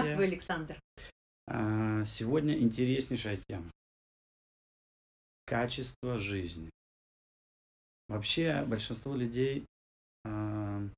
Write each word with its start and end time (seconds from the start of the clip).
Здравствуй, 0.00 0.26
Александр. 0.26 0.80
А, 1.48 2.04
сегодня 2.04 2.56
интереснейшая 2.56 3.40
тема. 3.48 3.68
Качество 5.44 6.18
жизни. 6.18 6.70
Вообще 8.08 8.64
большинство 8.64 9.16
людей 9.16 9.66
э, 10.24 10.88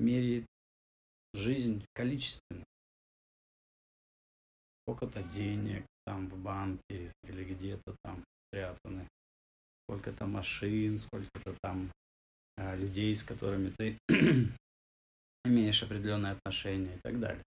меряет 0.00 0.46
жизнь 1.34 1.84
количественно. 1.92 2.64
Сколько-то 4.82 5.22
денег 5.22 5.84
там 6.06 6.28
в 6.28 6.38
банке 6.38 7.12
или 7.24 7.44
где-то 7.44 7.94
там 8.02 8.24
спрятаны, 8.48 9.06
сколько-то 9.84 10.26
машин, 10.26 10.98
сколько-то 10.98 11.54
там 11.62 11.92
э, 12.56 12.76
людей, 12.76 13.14
с 13.14 13.22
которыми 13.22 13.72
ты 13.76 13.98
имеешь 15.44 15.82
определенные 15.82 16.32
отношения 16.32 16.96
и 16.96 17.00
так 17.00 17.20
далее. 17.20 17.42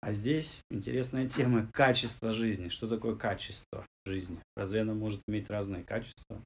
А 0.00 0.12
здесь 0.12 0.62
интересная 0.70 1.28
тема 1.28 1.66
качество 1.72 2.32
жизни. 2.32 2.68
Что 2.68 2.88
такое 2.88 3.16
качество 3.16 3.86
жизни? 4.04 4.38
Разве 4.54 4.82
оно 4.82 4.94
может 4.94 5.22
иметь 5.26 5.50
разные 5.50 5.84
качества? 5.84 6.42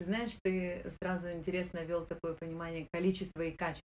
Знаешь, 0.00 0.36
ты 0.42 0.84
сразу 1.00 1.30
интересно 1.32 1.84
вел 1.84 2.04
такое 2.04 2.34
понимание 2.34 2.86
количества 2.92 3.42
и 3.42 3.56
качества. 3.56 3.82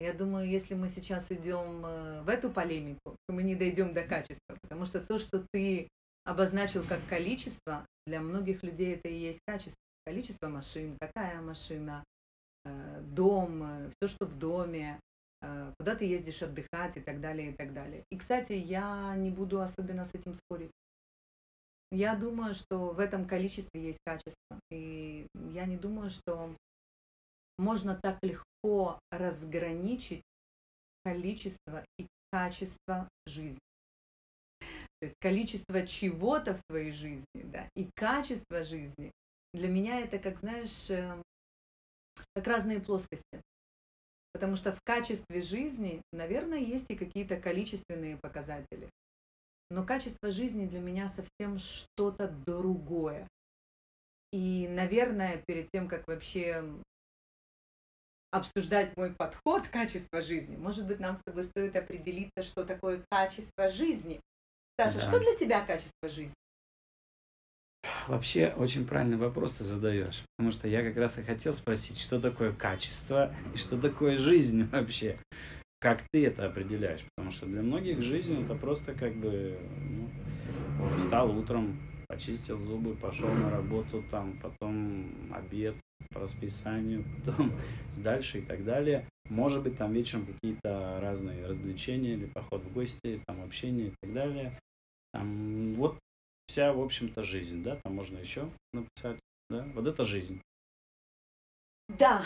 Я 0.00 0.12
думаю, 0.12 0.48
если 0.48 0.74
мы 0.74 0.88
сейчас 0.88 1.28
уйдем 1.30 1.84
э, 1.84 2.22
в 2.22 2.28
эту 2.28 2.50
полемику, 2.50 3.16
то 3.26 3.34
мы 3.34 3.42
не 3.42 3.56
дойдем 3.56 3.94
до 3.94 4.02
качества, 4.04 4.56
потому 4.62 4.84
что 4.84 5.00
то, 5.00 5.18
что 5.18 5.44
ты 5.50 5.88
обозначил 6.24 6.86
как 6.86 7.04
количество, 7.08 7.84
для 8.06 8.20
многих 8.20 8.62
людей 8.62 8.94
это 8.94 9.08
и 9.08 9.18
есть 9.18 9.40
качество. 9.46 9.76
Количество 10.06 10.48
машин, 10.48 10.96
какая 11.00 11.40
машина, 11.40 12.04
э, 12.64 13.00
дом, 13.02 13.62
э, 13.62 13.90
все, 13.90 14.08
что 14.08 14.26
в 14.26 14.38
доме, 14.38 15.00
куда 15.40 15.94
ты 15.94 16.04
ездишь 16.04 16.42
отдыхать 16.42 16.96
и 16.96 17.00
так 17.00 17.20
далее, 17.20 17.50
и 17.50 17.52
так 17.54 17.72
далее. 17.72 18.04
И, 18.10 18.18
кстати, 18.18 18.52
я 18.52 19.14
не 19.16 19.30
буду 19.30 19.60
особенно 19.60 20.04
с 20.04 20.14
этим 20.14 20.34
спорить. 20.34 20.72
Я 21.90 22.16
думаю, 22.16 22.54
что 22.54 22.90
в 22.90 23.00
этом 23.00 23.26
количестве 23.26 23.82
есть 23.82 24.00
качество. 24.04 24.60
И 24.70 25.26
я 25.52 25.64
не 25.64 25.76
думаю, 25.76 26.10
что 26.10 26.54
можно 27.56 27.98
так 28.00 28.18
легко 28.22 28.98
разграничить 29.10 30.22
количество 31.04 31.84
и 31.98 32.06
качество 32.30 33.08
жизни. 33.26 33.60
То 35.00 35.04
есть 35.04 35.16
количество 35.20 35.86
чего-то 35.86 36.54
в 36.54 36.60
твоей 36.68 36.92
жизни, 36.92 37.42
да, 37.44 37.68
и 37.76 37.88
качество 37.94 38.64
жизни. 38.64 39.12
Для 39.54 39.68
меня 39.68 40.00
это, 40.00 40.18
как 40.18 40.38
знаешь, 40.40 40.90
эм, 40.90 41.22
как 42.34 42.46
разные 42.46 42.80
плоскости. 42.80 43.40
Потому 44.38 44.54
что 44.54 44.70
в 44.72 44.80
качестве 44.84 45.42
жизни, 45.42 46.00
наверное, 46.12 46.60
есть 46.60 46.88
и 46.90 46.96
какие-то 46.96 47.40
количественные 47.40 48.18
показатели. 48.18 48.88
Но 49.68 49.84
качество 49.84 50.30
жизни 50.30 50.64
для 50.64 50.78
меня 50.78 51.08
совсем 51.08 51.58
что-то 51.58 52.28
другое. 52.46 53.26
И, 54.32 54.68
наверное, 54.68 55.42
перед 55.44 55.68
тем, 55.72 55.88
как 55.88 56.06
вообще 56.06 56.62
обсуждать 58.30 58.96
мой 58.96 59.12
подход 59.12 59.66
к 59.66 59.72
качеству 59.72 60.22
жизни, 60.22 60.56
может 60.56 60.86
быть, 60.86 61.00
нам 61.00 61.16
с 61.16 61.22
тобой 61.24 61.42
стоит 61.42 61.74
определиться, 61.74 62.44
что 62.44 62.64
такое 62.64 63.02
качество 63.10 63.68
жизни. 63.68 64.20
Саша, 64.78 65.00
да. 65.00 65.02
что 65.02 65.18
для 65.18 65.34
тебя 65.34 65.66
качество 65.66 66.08
жизни? 66.08 66.34
Вообще 68.08 68.54
очень 68.56 68.86
правильный 68.86 69.16
вопрос 69.16 69.52
ты 69.52 69.64
задаешь, 69.64 70.22
потому 70.36 70.50
что 70.50 70.66
я 70.66 70.82
как 70.82 70.96
раз 70.96 71.18
и 71.18 71.22
хотел 71.22 71.52
спросить, 71.52 71.98
что 71.98 72.20
такое 72.20 72.52
качество 72.52 73.34
и 73.54 73.56
что 73.56 73.78
такое 73.78 74.16
жизнь 74.16 74.64
вообще. 74.72 75.18
Как 75.80 76.02
ты 76.10 76.26
это 76.26 76.46
определяешь? 76.46 77.04
Потому 77.14 77.30
что 77.30 77.46
для 77.46 77.62
многих 77.62 78.02
жизнь 78.02 78.42
это 78.42 78.54
просто 78.56 78.94
как 78.94 79.14
бы 79.14 79.58
ну, 79.90 80.96
встал 80.96 81.36
утром, 81.38 81.78
почистил 82.08 82.58
зубы, 82.58 82.96
пошел 82.96 83.28
на 83.28 83.50
работу, 83.50 84.02
там, 84.10 84.38
потом 84.42 85.32
обед 85.32 85.76
по 86.12 86.20
расписанию, 86.20 87.04
потом 87.24 87.52
дальше 87.96 88.38
и 88.38 88.42
так 88.42 88.64
далее. 88.64 89.06
Может 89.28 89.62
быть, 89.62 89.76
там 89.76 89.92
вечером 89.92 90.26
какие-то 90.26 90.98
разные 91.00 91.46
развлечения 91.46 92.14
или 92.14 92.24
поход 92.24 92.64
в 92.64 92.72
гости, 92.72 93.20
там 93.26 93.42
общение 93.44 93.88
и 93.88 93.92
так 94.00 94.12
далее. 94.14 94.58
Там, 95.12 95.74
вот 95.74 95.98
вся, 96.48 96.72
в 96.72 96.80
общем-то, 96.80 97.22
жизнь, 97.22 97.62
да, 97.62 97.76
там 97.76 97.94
можно 97.94 98.18
еще 98.18 98.50
написать, 98.72 99.20
да, 99.50 99.64
вот 99.74 99.86
это 99.86 100.04
жизнь. 100.04 100.40
Да. 101.88 102.24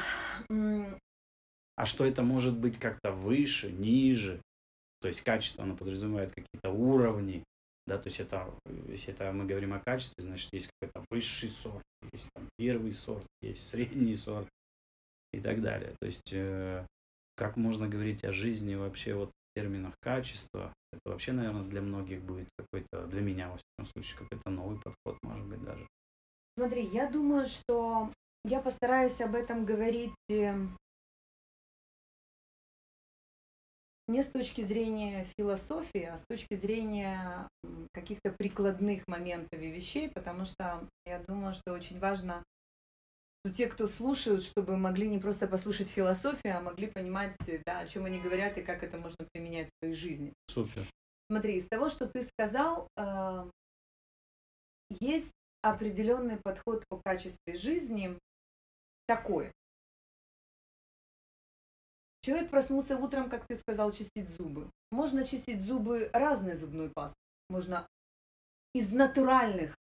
А 0.49 1.85
что 1.85 2.05
это 2.05 2.23
может 2.23 2.59
быть 2.59 2.79
как-то 2.79 3.13
выше, 3.13 3.71
ниже? 3.71 4.41
То 5.01 5.09
есть 5.09 5.23
качество, 5.23 5.65
оно 5.65 5.77
подразумевает 5.77 6.31
какие-то 6.31 6.71
уровни, 6.71 7.43
да, 7.87 7.99
то 7.99 8.07
есть 8.07 8.21
это, 8.21 8.55
если 8.89 9.13
это 9.13 9.33
мы 9.33 9.45
говорим 9.45 9.75
о 9.75 9.81
качестве, 9.81 10.23
значит, 10.23 10.49
есть 10.53 10.69
какой-то 10.79 11.05
высший 11.11 11.51
сорт, 11.51 11.83
есть 12.13 12.29
там 12.35 12.49
первый 12.57 12.93
сорт, 12.93 13.27
есть 13.41 13.69
средний 13.69 14.15
сорт 14.15 14.49
и 15.33 15.41
так 15.41 15.61
далее. 15.61 15.95
То 16.01 16.07
есть 16.07 16.33
э, 16.33 16.87
как 17.35 17.57
можно 17.57 17.89
говорить 17.89 18.25
о 18.25 18.33
жизни 18.33 18.77
вообще 18.77 19.15
вот 19.15 19.33
терминах 19.55 19.95
качества, 20.01 20.73
это 20.93 21.11
вообще, 21.11 21.33
наверное, 21.33 21.69
для 21.69 21.81
многих 21.81 22.23
будет 22.23 22.49
какой-то, 22.59 23.07
для 23.07 23.21
меня, 23.21 23.51
во 23.51 23.57
всяком 23.57 23.93
случае, 23.93 24.19
какой-то 24.19 24.51
новый 24.51 24.79
подход, 24.79 25.19
может 25.23 25.47
быть, 25.47 25.63
даже. 25.63 25.87
Смотри, 26.57 26.85
я 26.85 27.11
думаю, 27.11 27.47
что 27.47 28.13
я 28.45 28.61
постараюсь 28.61 29.21
об 29.21 29.35
этом 29.35 29.65
говорить 29.65 30.13
э, 30.29 30.55
не 34.09 34.23
с 34.23 34.27
точки 34.27 34.61
зрения 34.61 35.27
философии, 35.39 36.05
а 36.05 36.19
с 36.19 36.25
точки 36.27 36.55
зрения 36.55 37.49
каких-то 37.93 38.31
прикладных 38.31 39.07
моментов 39.07 39.61
и 39.61 39.71
вещей, 39.71 40.11
потому 40.11 40.45
что 40.45 40.87
я 41.07 41.21
думаю, 41.21 41.55
что 41.55 41.73
очень 41.73 41.99
важно 41.99 42.43
те, 43.51 43.67
кто 43.67 43.87
слушают, 43.87 44.45
чтобы 44.45 44.77
могли 44.77 45.09
не 45.09 45.19
просто 45.19 45.49
послушать 45.49 45.89
философию, 45.89 46.57
а 46.57 46.61
могли 46.61 46.87
понимать, 46.87 47.37
да, 47.67 47.81
о 47.81 47.87
чем 47.87 48.05
они 48.05 48.21
говорят 48.21 48.57
и 48.57 48.63
как 48.63 48.83
это 48.85 48.99
можно 48.99 49.27
применять 49.33 49.69
в 49.69 49.79
своей 49.79 49.95
жизни. 49.95 50.33
Супер. 50.49 50.89
Смотри, 51.29 51.57
из 51.57 51.67
того, 51.67 51.89
что 51.89 52.07
ты 52.07 52.23
сказал, 52.23 52.89
э, 52.97 53.51
есть 55.01 55.33
определенный 55.63 56.37
подход 56.37 56.85
о 56.91 56.99
качестве 56.99 57.57
жизни 57.57 58.19
такой. 59.07 59.51
Человек 62.23 62.51
проснулся 62.51 62.97
утром, 62.97 63.29
как 63.29 63.47
ты 63.47 63.57
сказал, 63.57 63.91
чистить 63.93 64.29
зубы. 64.29 64.71
Можно 64.93 65.27
чистить 65.27 65.61
зубы 65.61 66.11
разной 66.13 66.55
зубной 66.55 66.91
пастой. 66.91 67.19
Можно 67.49 67.89
из 68.75 68.93
натуральных 68.93 69.77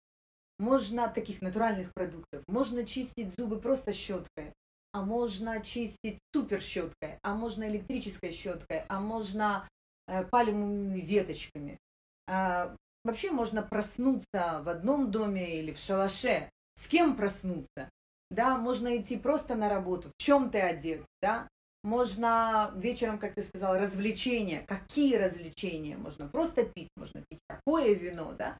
можно 0.58 1.08
таких 1.08 1.41
натуральных 1.42 1.92
продуктов. 1.94 2.42
Можно 2.46 2.84
чистить 2.84 3.34
зубы 3.36 3.60
просто 3.60 3.92
щеткой, 3.92 4.52
а 4.92 5.02
можно 5.02 5.60
чистить 5.62 6.19
супер 6.34 6.60
щеткой, 6.60 7.19
а 7.22 7.34
можно 7.34 7.69
электрической 7.69 8.32
щеткой, 8.32 8.84
а 8.88 9.00
можно 9.00 9.69
э, 10.06 10.24
пальмовыми 10.24 11.00
веточками. 11.00 11.78
А, 12.26 12.74
вообще 13.04 13.30
можно 13.30 13.62
проснуться 13.62 14.60
в 14.64 14.69
одном 14.69 15.10
доме 15.10 15.60
или 15.60 15.72
в 15.72 15.78
шалаше. 15.78 16.50
С 16.75 16.86
кем 16.86 17.16
проснуться? 17.16 17.90
Да, 18.30 18.58
можно 18.58 18.96
идти 18.96 19.16
просто 19.16 19.54
на 19.54 19.69
работу. 19.69 20.10
В 20.16 20.22
чем 20.22 20.50
ты 20.50 20.60
одет? 20.60 21.04
Да? 21.22 21.48
Можно 21.82 22.72
вечером, 22.76 23.19
как 23.19 23.34
ты 23.34 23.42
сказал, 23.42 23.78
развлечения. 23.78 24.64
Какие 24.66 25.16
развлечения? 25.16 25.96
Можно 25.96 26.28
просто 26.28 26.64
пить, 26.64 26.88
можно 26.96 27.22
пить 27.28 27.40
какое 27.49 27.94
вино, 27.94 28.32
да? 28.32 28.58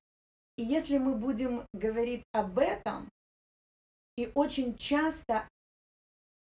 И 0.58 0.64
если 0.64 0.99
мы 0.99 1.14
будем 1.14 1.64
говорить 1.72 2.25
об 2.32 2.58
этом, 2.58 3.08
и 4.16 4.31
очень 4.34 4.76
часто 4.76 5.49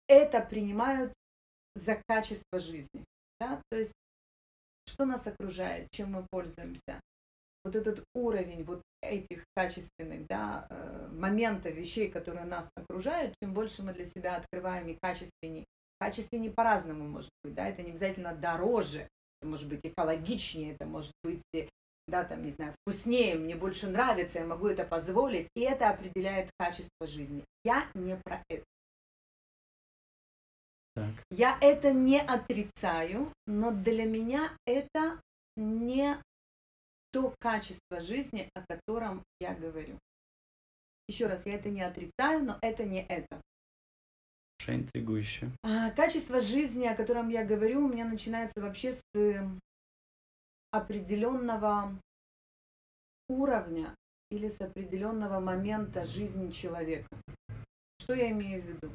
это 0.09 0.41
принимают 0.41 1.13
за 1.75 2.03
качество 2.09 2.59
жизни, 2.59 3.05
да, 3.39 3.61
то 3.71 3.77
есть 3.77 3.93
что 4.87 5.05
нас 5.05 5.27
окружает, 5.27 5.91
чем 5.91 6.13
мы 6.13 6.27
пользуемся, 6.31 7.03
вот 7.65 7.77
этот 7.77 8.03
уровень 8.15 8.65
вот 8.65 8.81
этих 9.03 9.45
качественных 9.55 10.27
да, 10.27 10.67
э, 10.71 11.09
моментов, 11.13 11.75
вещей, 11.75 12.11
которые 12.11 12.47
нас 12.47 12.71
окружают, 12.75 13.35
чем 13.43 13.53
больше 13.53 13.83
мы 13.83 13.93
для 13.93 14.07
себя 14.07 14.37
открываем 14.37 14.89
и 14.89 14.95
качественнее. 14.95 15.67
Качественнее 16.01 16.51
по-разному 16.51 17.07
может 17.07 17.31
быть, 17.45 17.55
да, 17.55 17.69
это 17.69 17.83
не 17.83 17.91
обязательно 17.91 18.35
дороже, 18.35 19.07
это 19.41 19.51
может 19.51 19.69
быть 19.69 19.81
экологичнее, 19.83 20.73
это 20.73 20.87
может 20.87 21.13
быть 21.23 21.43
да, 22.09 22.25
там, 22.25 22.43
не 22.43 22.51
знаю, 22.51 22.75
вкуснее, 22.81 23.37
мне 23.37 23.55
больше 23.55 23.87
нравится, 23.87 24.39
я 24.39 24.47
могу 24.47 24.67
это 24.67 24.85
позволить, 24.85 25.49
и 25.55 25.61
это 25.61 25.91
определяет 25.91 26.51
качество 26.59 27.07
жизни. 27.07 27.45
Я 27.65 27.89
не 27.95 28.17
про 28.17 28.43
это. 28.49 28.65
Так. 30.95 31.15
Я 31.31 31.59
это 31.61 31.93
не 31.93 32.21
отрицаю, 32.21 33.33
но 33.47 33.71
для 33.71 34.05
меня 34.05 34.57
это 34.67 35.21
не 35.57 36.17
то 37.13 37.35
качество 37.39 38.01
жизни, 38.01 38.51
о 38.55 38.63
котором 38.67 39.23
я 39.39 39.55
говорю. 39.55 39.99
Еще 41.09 41.27
раз, 41.27 41.47
я 41.47 41.55
это 41.55 41.69
не 41.71 41.83
отрицаю, 41.83 42.45
но 42.45 42.59
это 42.63 42.85
не 42.85 43.03
это. 43.03 43.41
Уже 44.61 44.75
интригующе. 44.75 45.51
А, 45.63 45.91
Качество 45.93 46.41
жизни, 46.41 46.87
о 46.87 46.97
котором 46.97 47.29
я 47.29 47.45
говорю, 47.45 47.85
у 47.85 47.89
меня 47.89 48.05
начинается 48.05 48.61
вообще 48.61 48.93
с 48.93 49.03
э, 49.15 49.47
определенного 50.71 51.99
уровня 53.29 53.95
или 54.31 54.49
с 54.49 54.61
определенного 54.61 55.41
момента 55.41 56.05
жизни 56.05 56.51
человека. 56.51 57.09
Что 58.01 58.15
я 58.15 58.31
имею 58.31 58.63
в 58.63 58.67
виду? 58.67 58.93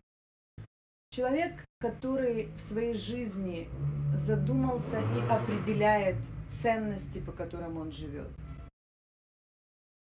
Человек, 1.11 1.63
который 1.79 2.47
в 2.55 2.59
своей 2.59 2.95
жизни 2.95 3.69
задумался 4.15 4.99
и 4.99 5.21
определяет 5.29 6.17
ценности, 6.61 7.19
по 7.19 7.31
которым 7.31 7.77
он 7.77 7.91
живет, 7.91 8.31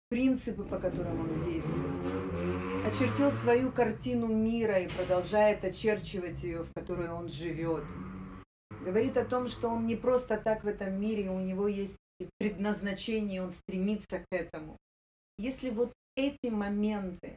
принципы, 0.09 0.65
по 0.65 0.79
которым 0.79 1.21
он 1.21 1.41
действует, 1.41 2.87
очертил 2.87 3.31
свою 3.31 3.71
картину 3.73 4.29
мира 4.29 4.79
и 4.81 4.89
продолжает 4.89 5.65
очерчивать 5.65 6.43
ее, 6.43 6.65
в 6.65 6.73
которой 6.73 7.11
он 7.11 7.29
живет, 7.29 7.85
говорит 8.71 9.17
о 9.17 9.25
том, 9.25 9.49
что 9.49 9.69
он 9.69 9.87
не 9.87 9.97
просто 9.97 10.39
так 10.39 10.65
в 10.65 10.67
этом 10.67 11.01
мире, 11.01 11.31
у 11.31 11.41
него 11.41 11.69
есть 11.69 11.97
предназначение, 12.39 13.43
он 13.43 13.51
стремится 13.51 14.21
к 14.21 14.27
этому. 14.31 14.77
Если 15.39 15.71
вот 15.71 15.93
эти 16.17 16.49
моменты 16.49 17.37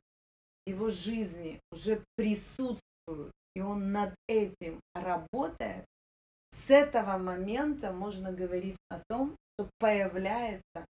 его 0.65 0.89
жизни 0.89 1.59
уже 1.71 2.03
присутствуют, 2.15 3.31
и 3.55 3.61
он 3.61 3.91
над 3.91 4.15
этим 4.27 4.79
работает, 4.93 5.85
с 6.51 6.69
этого 6.69 7.17
момента 7.17 7.91
можно 7.91 8.31
говорить 8.31 8.77
о 8.89 9.01
том, 9.09 9.35
что 9.53 9.69
появляется 9.79 10.85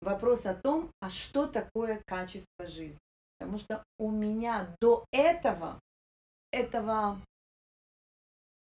вопрос 0.00 0.46
о 0.46 0.54
том, 0.54 0.90
а 1.00 1.10
что 1.10 1.46
такое 1.46 2.02
качество 2.06 2.66
жизни. 2.66 3.00
Потому 3.38 3.58
что 3.58 3.84
у 3.98 4.10
меня 4.10 4.74
до 4.80 5.04
этого, 5.12 5.78
этого 6.52 7.20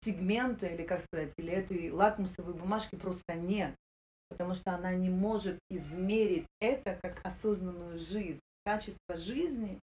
сегмента, 0.02 0.66
или 0.66 0.82
как 0.82 1.00
сказать, 1.00 1.32
или 1.36 1.52
этой 1.52 1.90
лакмусовой 1.90 2.54
бумажки 2.54 2.96
просто 2.96 3.34
нет. 3.34 3.74
Потому 4.28 4.54
что 4.54 4.72
она 4.72 4.92
не 4.94 5.08
может 5.10 5.58
измерить 5.70 6.46
это 6.60 6.98
как 7.00 7.24
осознанную 7.24 7.98
жизнь. 7.98 8.40
Качество 8.64 9.16
жизни 9.16 9.78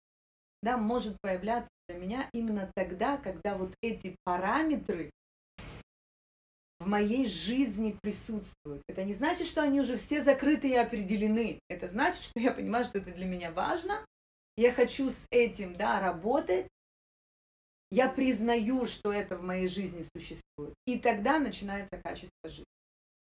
да, 0.62 0.78
может 0.78 1.18
появляться 1.22 1.70
для 1.88 1.98
меня 1.98 2.30
именно 2.34 2.72
тогда, 2.76 3.18
когда 3.18 3.58
вот 3.58 3.74
эти 3.82 4.16
параметры 4.24 5.12
в 6.80 6.88
моей 6.88 7.28
жизни 7.28 7.98
присутствуют. 8.02 8.84
Это 8.88 9.04
не 9.04 9.14
значит, 9.14 9.48
что 9.48 9.62
они 9.62 9.82
уже 9.82 9.98
все 9.98 10.22
закрыты 10.22 10.70
и 10.70 10.76
определены. 10.76 11.60
Это 11.68 11.88
значит, 11.88 12.24
что 12.24 12.40
я 12.40 12.52
понимаю, 12.52 12.86
что 12.86 13.00
это 13.00 13.12
для 13.12 13.26
меня 13.26 13.52
важно. 13.52 14.06
Я 14.56 14.72
хочу 14.72 15.10
с 15.10 15.26
этим 15.30 15.76
да, 15.76 16.00
работать. 16.00 16.68
Я 17.92 18.08
признаю, 18.10 18.86
что 18.86 19.12
это 19.12 19.36
в 19.36 19.42
моей 19.42 19.68
жизни 19.68 20.06
существует. 20.16 20.76
И 20.86 21.00
тогда 21.00 21.40
начинается 21.40 21.98
качество 21.98 22.50
жизни. 22.50 22.66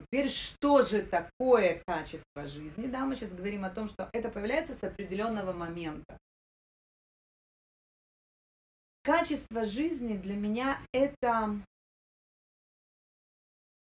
Теперь, 0.00 0.28
что 0.28 0.82
же 0.82 1.02
такое 1.02 1.82
качество 1.86 2.46
жизни? 2.46 2.86
Да, 2.86 3.04
мы 3.04 3.16
сейчас 3.16 3.32
говорим 3.32 3.64
о 3.64 3.70
том, 3.70 3.88
что 3.88 4.08
это 4.12 4.30
появляется 4.30 4.74
с 4.74 4.84
определенного 4.84 5.52
момента. 5.52 6.18
Качество 9.02 9.64
жизни 9.64 10.16
для 10.16 10.36
меня 10.36 10.80
это... 10.92 11.60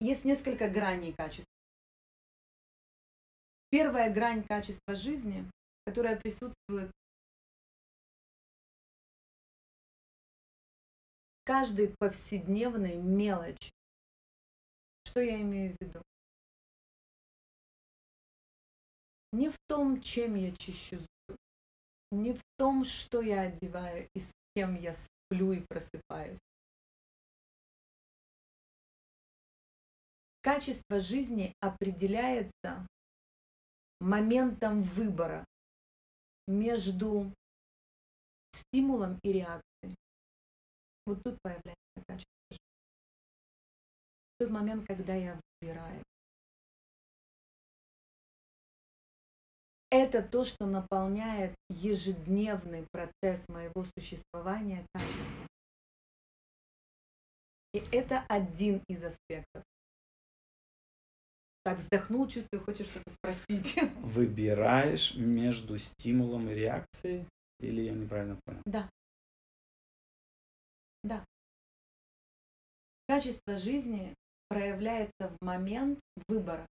Есть 0.00 0.24
несколько 0.24 0.68
граней 0.68 1.12
качества. 1.12 1.50
Первая 3.70 4.12
грань 4.12 4.44
качества 4.44 4.94
жизни, 4.94 5.50
которая 5.84 6.16
присутствует 6.16 6.90
каждой 11.44 11.94
повседневной 11.99 12.96
мелочи. 12.96 13.70
Что 15.05 15.20
я 15.20 15.41
имею 15.41 15.76
в 15.76 15.81
виду? 15.81 16.02
Не 19.32 19.50
в 19.50 19.56
том, 19.67 20.00
чем 20.00 20.37
я 20.37 20.55
чищу 20.56 20.99
зубы, 20.99 21.38
не 22.11 22.32
в 22.32 22.41
том, 22.56 22.85
что 22.85 23.20
я 23.20 23.43
одеваю 23.43 24.08
и 24.14 24.20
с 24.20 24.32
кем 24.55 24.75
я 24.81 24.94
сплю 24.94 25.52
и 25.52 25.61
просыпаюсь. 25.61 26.38
Качество 30.40 31.00
жизни 31.00 31.55
определяется 31.61 32.87
моментом 34.00 34.82
выбора 34.82 35.44
между 36.47 37.32
стимулом 38.52 39.19
и 39.23 39.32
реакцией. 39.32 39.97
Вот 41.06 41.22
тут 41.22 41.38
появляется 41.42 42.04
качество 42.08 42.34
жизни. 42.50 42.58
Тот 44.38 44.50
момент, 44.50 44.86
когда 44.86 45.14
я 45.14 45.38
выбираю. 45.60 46.02
это 49.94 50.22
то, 50.22 50.44
что 50.44 50.66
наполняет 50.66 51.54
ежедневный 51.68 52.84
процесс 52.90 53.48
моего 53.48 53.84
существования 53.96 54.84
качеством. 54.92 55.46
И 57.72 57.78
это 57.92 58.24
один 58.28 58.82
из 58.88 59.04
аспектов. 59.04 59.62
Так, 61.64 61.78
вздохнул, 61.78 62.28
чувствую, 62.28 62.62
хочешь 62.64 62.88
что-то 62.88 63.10
спросить. 63.10 63.78
Выбираешь 64.00 65.14
между 65.14 65.78
стимулом 65.78 66.50
и 66.50 66.54
реакцией? 66.54 67.26
Или 67.60 67.82
я 67.82 67.92
неправильно 67.92 68.36
понял? 68.44 68.60
Да. 68.66 68.90
Да. 71.04 71.24
Качество 73.06 73.56
жизни 73.56 74.14
проявляется 74.48 75.28
в 75.28 75.36
момент 75.40 76.00
выбора. 76.26 76.66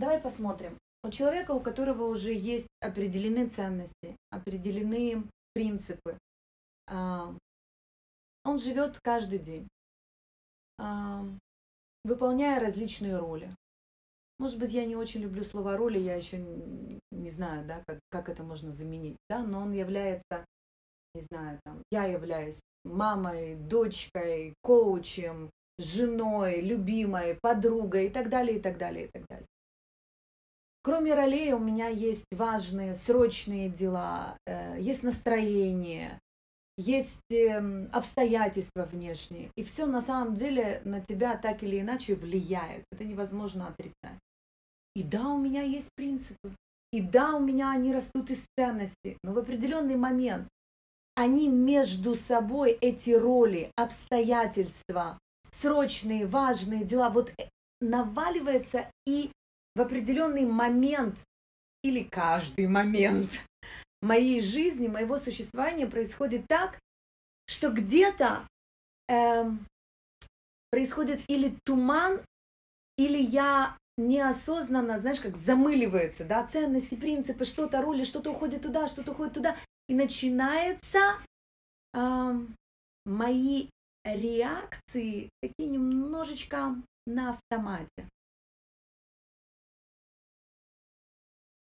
Давай 0.00 0.18
посмотрим. 0.18 0.78
У 1.02 1.10
человека, 1.10 1.50
у 1.50 1.60
которого 1.60 2.04
уже 2.04 2.32
есть 2.32 2.68
определены 2.80 3.48
ценности, 3.48 4.16
определены 4.30 5.24
принципы, 5.52 6.18
а, 6.86 7.34
он 8.44 8.58
живет 8.58 8.98
каждый 9.02 9.38
день, 9.38 9.68
а, 10.78 11.24
выполняя 12.04 12.60
различные 12.60 13.18
роли. 13.18 13.54
Может 14.38 14.58
быть, 14.58 14.72
я 14.72 14.86
не 14.86 14.96
очень 14.96 15.20
люблю 15.20 15.44
слово 15.44 15.76
роли, 15.76 15.98
я 15.98 16.14
еще 16.14 16.38
не 16.38 17.28
знаю, 17.28 17.66
да, 17.66 17.82
как, 17.86 17.98
как 18.08 18.28
это 18.28 18.42
можно 18.42 18.70
заменить, 18.70 19.16
да, 19.28 19.42
но 19.42 19.60
он 19.60 19.72
является, 19.72 20.46
не 21.14 21.20
знаю, 21.22 21.60
там, 21.64 21.82
я 21.90 22.04
являюсь 22.04 22.60
мамой, 22.84 23.56
дочкой, 23.56 24.54
коучем, 24.62 25.50
женой, 25.78 26.60
любимой, 26.60 27.38
подругой 27.40 28.06
и 28.06 28.10
так 28.10 28.28
далее, 28.28 28.58
и 28.58 28.60
так 28.60 28.78
далее, 28.78 29.06
и 29.06 29.08
так 29.08 29.26
далее. 29.28 29.46
Кроме 30.82 31.14
ролей 31.14 31.52
у 31.52 31.58
меня 31.58 31.88
есть 31.88 32.24
важные, 32.30 32.94
срочные 32.94 33.68
дела, 33.68 34.38
э, 34.46 34.80
есть 34.80 35.02
настроение, 35.02 36.18
есть 36.78 37.30
эм, 37.30 37.90
обстоятельства 37.92 38.86
внешние. 38.86 39.50
И 39.56 39.62
все 39.62 39.84
на 39.84 40.00
самом 40.00 40.36
деле 40.36 40.80
на 40.86 41.00
тебя 41.00 41.36
так 41.36 41.62
или 41.62 41.80
иначе 41.80 42.14
влияет. 42.14 42.84
Это 42.90 43.04
невозможно 43.04 43.68
отрицать. 43.68 44.18
И 44.94 45.02
да, 45.02 45.28
у 45.28 45.38
меня 45.38 45.62
есть 45.62 45.90
принципы. 45.94 46.54
И 46.92 47.02
да, 47.02 47.36
у 47.36 47.40
меня 47.40 47.70
они 47.70 47.92
растут 47.92 48.30
из 48.30 48.42
ценности. 48.56 49.18
Но 49.22 49.34
в 49.34 49.38
определенный 49.38 49.96
момент 49.96 50.48
они 51.20 51.48
между 51.48 52.14
собой, 52.14 52.78
эти 52.80 53.10
роли, 53.10 53.70
обстоятельства, 53.76 55.18
срочные, 55.50 56.26
важные 56.26 56.82
дела, 56.82 57.10
вот 57.10 57.30
э, 57.36 57.50
наваливается 57.82 58.90
и 59.06 59.30
в 59.74 59.82
определенный 59.82 60.46
момент 60.46 61.22
или 61.82 62.04
каждый 62.04 62.68
момент 62.68 63.44
моей 64.00 64.40
жизни, 64.40 64.88
моего 64.88 65.18
существования 65.18 65.86
происходит 65.86 66.46
так, 66.48 66.78
что 67.46 67.70
где-то 67.70 68.48
э, 69.08 69.44
происходит 70.70 71.20
или 71.28 71.54
туман, 71.66 72.22
или 72.96 73.20
я 73.20 73.76
неосознанно, 73.98 74.98
знаешь, 74.98 75.20
как 75.20 75.36
замыливается, 75.36 76.24
да, 76.24 76.46
ценности, 76.46 76.94
принципы, 76.94 77.44
что-то, 77.44 77.82
роли, 77.82 78.04
что-то 78.04 78.30
уходит 78.30 78.62
туда, 78.62 78.88
что-то 78.88 79.12
уходит 79.12 79.34
туда, 79.34 79.56
и 79.90 79.94
начинается 79.94 81.18
э, 81.94 82.32
мои 83.04 83.68
реакции 84.04 85.28
такие 85.42 85.68
немножечко 85.68 86.76
на 87.06 87.30
автомате. 87.30 88.08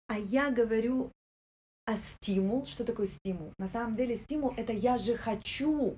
А 0.09 0.19
я 0.19 0.50
говорю 0.50 1.12
о 1.85 1.97
стимул. 1.97 2.67
Что 2.67 2.85
такое 2.85 3.07
стимул? 3.07 3.52
На 3.59 3.69
самом 3.69 3.95
деле 3.95 4.17
стимул– 4.17 4.52
это 4.57 4.73
я 4.73 4.99
же 4.99 5.14
хочу. 5.14 5.97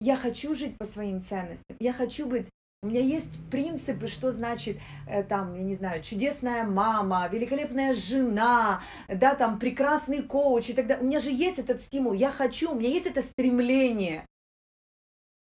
Я 0.00 0.16
хочу 0.16 0.56
жить 0.56 0.76
по 0.76 0.84
своим 0.84 1.22
ценностям. 1.22 1.76
Я 1.78 1.92
хочу 1.92 2.28
быть 2.28 2.50
У 2.84 2.86
меня 2.86 3.00
есть 3.00 3.30
принципы, 3.50 4.08
что 4.08 4.30
значит 4.30 4.76
э, 5.08 5.22
там, 5.22 5.54
я 5.54 5.62
не 5.62 5.74
знаю, 5.74 6.02
чудесная 6.02 6.64
мама, 6.64 7.26
великолепная 7.32 7.94
жена, 7.94 8.82
да, 9.08 9.34
там 9.34 9.58
прекрасный 9.58 10.22
коуч 10.22 10.68
и 10.68 10.74
так 10.74 10.86
далее. 10.86 11.02
У 11.02 11.06
меня 11.06 11.18
же 11.18 11.30
есть 11.30 11.58
этот 11.58 11.80
стимул, 11.80 12.12
я 12.12 12.30
хочу, 12.30 12.72
у 12.72 12.74
меня 12.74 12.90
есть 12.90 13.06
это 13.06 13.22
стремление. 13.22 14.26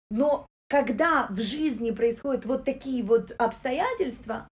Но 0.10 0.48
когда 0.70 1.28
в 1.30 1.40
жизни 1.40 1.92
происходят 1.92 2.46
вот 2.46 2.66
такие 2.66 3.04
вот 3.04 3.36
обстоятельства, 3.38 4.48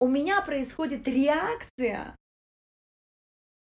у 0.00 0.08
меня 0.08 0.40
происходит 0.40 1.06
реакция. 1.06 2.16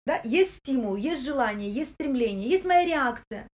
Да? 0.06 0.22
Есть 0.24 0.60
стимул, 0.60 0.96
есть 0.96 1.26
желание, 1.26 1.70
есть 1.70 1.96
стремление, 1.96 2.48
есть 2.50 2.64
моя 2.64 2.86
реакция. 2.86 3.46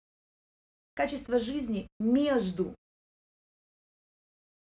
Качество 0.94 1.40
жизни 1.40 1.88
между 2.00 2.76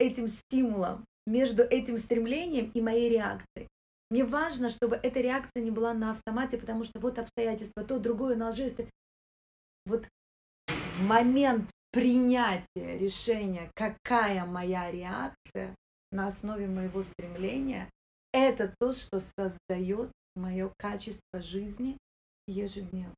этим 0.02 0.28
стимулом, 0.28 1.04
между 1.26 1.62
этим 1.62 1.98
стремлением 1.98 2.70
и 2.74 2.80
моей 2.80 3.08
реакцией. 3.08 3.68
Мне 4.10 4.24
важно, 4.24 4.68
чтобы 4.68 4.96
эта 4.96 5.20
реакция 5.20 5.62
не 5.62 5.70
была 5.70 5.94
на 5.94 6.10
автомате, 6.10 6.58
потому 6.58 6.84
что 6.84 7.00
вот 7.00 7.18
обстоятельства, 7.18 7.84
то, 7.84 7.98
другое, 7.98 8.36
наложилось. 8.36 8.76
Вот 9.86 10.06
момент 10.98 11.70
принятия 11.92 12.98
решения, 12.98 13.70
какая 13.74 14.44
моя 14.44 14.90
реакция 14.90 15.74
на 16.10 16.26
основе 16.26 16.66
моего 16.66 17.02
стремления, 17.02 17.88
это 18.32 18.74
то, 18.78 18.92
что 18.92 19.20
создает 19.20 20.10
мое 20.34 20.72
качество 20.78 21.40
жизни 21.40 21.96
ежедневно. 22.46 23.14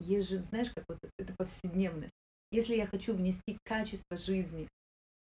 Ежед, 0.00 0.44
знаешь, 0.44 0.70
как 0.72 0.84
вот 0.88 0.98
это 1.18 1.34
повседневность. 1.38 2.12
Если 2.50 2.74
я 2.74 2.86
хочу 2.86 3.14
внести 3.14 3.58
качество 3.64 4.16
жизни 4.16 4.68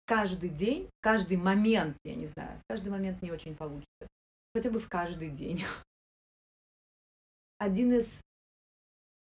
каждый 0.06 0.50
день, 0.50 0.90
каждый 1.00 1.36
момент, 1.36 1.96
я 2.04 2.14
не 2.14 2.26
знаю, 2.26 2.60
каждый 2.68 2.90
момент 2.90 3.22
не 3.22 3.32
очень 3.32 3.54
получится, 3.54 4.06
хотя 4.54 4.70
бы 4.70 4.80
в 4.80 4.88
каждый 4.88 5.30
день. 5.30 5.64
Один 7.58 7.92
из 7.92 8.20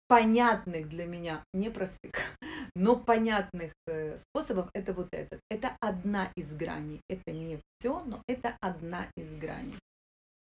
понятных 0.07 0.89
для 0.89 1.05
меня, 1.05 1.43
непростых, 1.53 2.13
но 2.75 2.95
понятных 2.95 3.73
э, 3.87 4.17
способов 4.17 4.69
это 4.73 4.93
вот 4.93 5.09
этот. 5.11 5.39
Это 5.49 5.75
одна 5.79 6.31
из 6.35 6.53
граней. 6.55 7.01
Это 7.09 7.31
не 7.31 7.59
все, 7.79 8.03
но 8.03 8.21
это 8.27 8.57
одна 8.61 9.07
из 9.15 9.35
граней. 9.35 9.79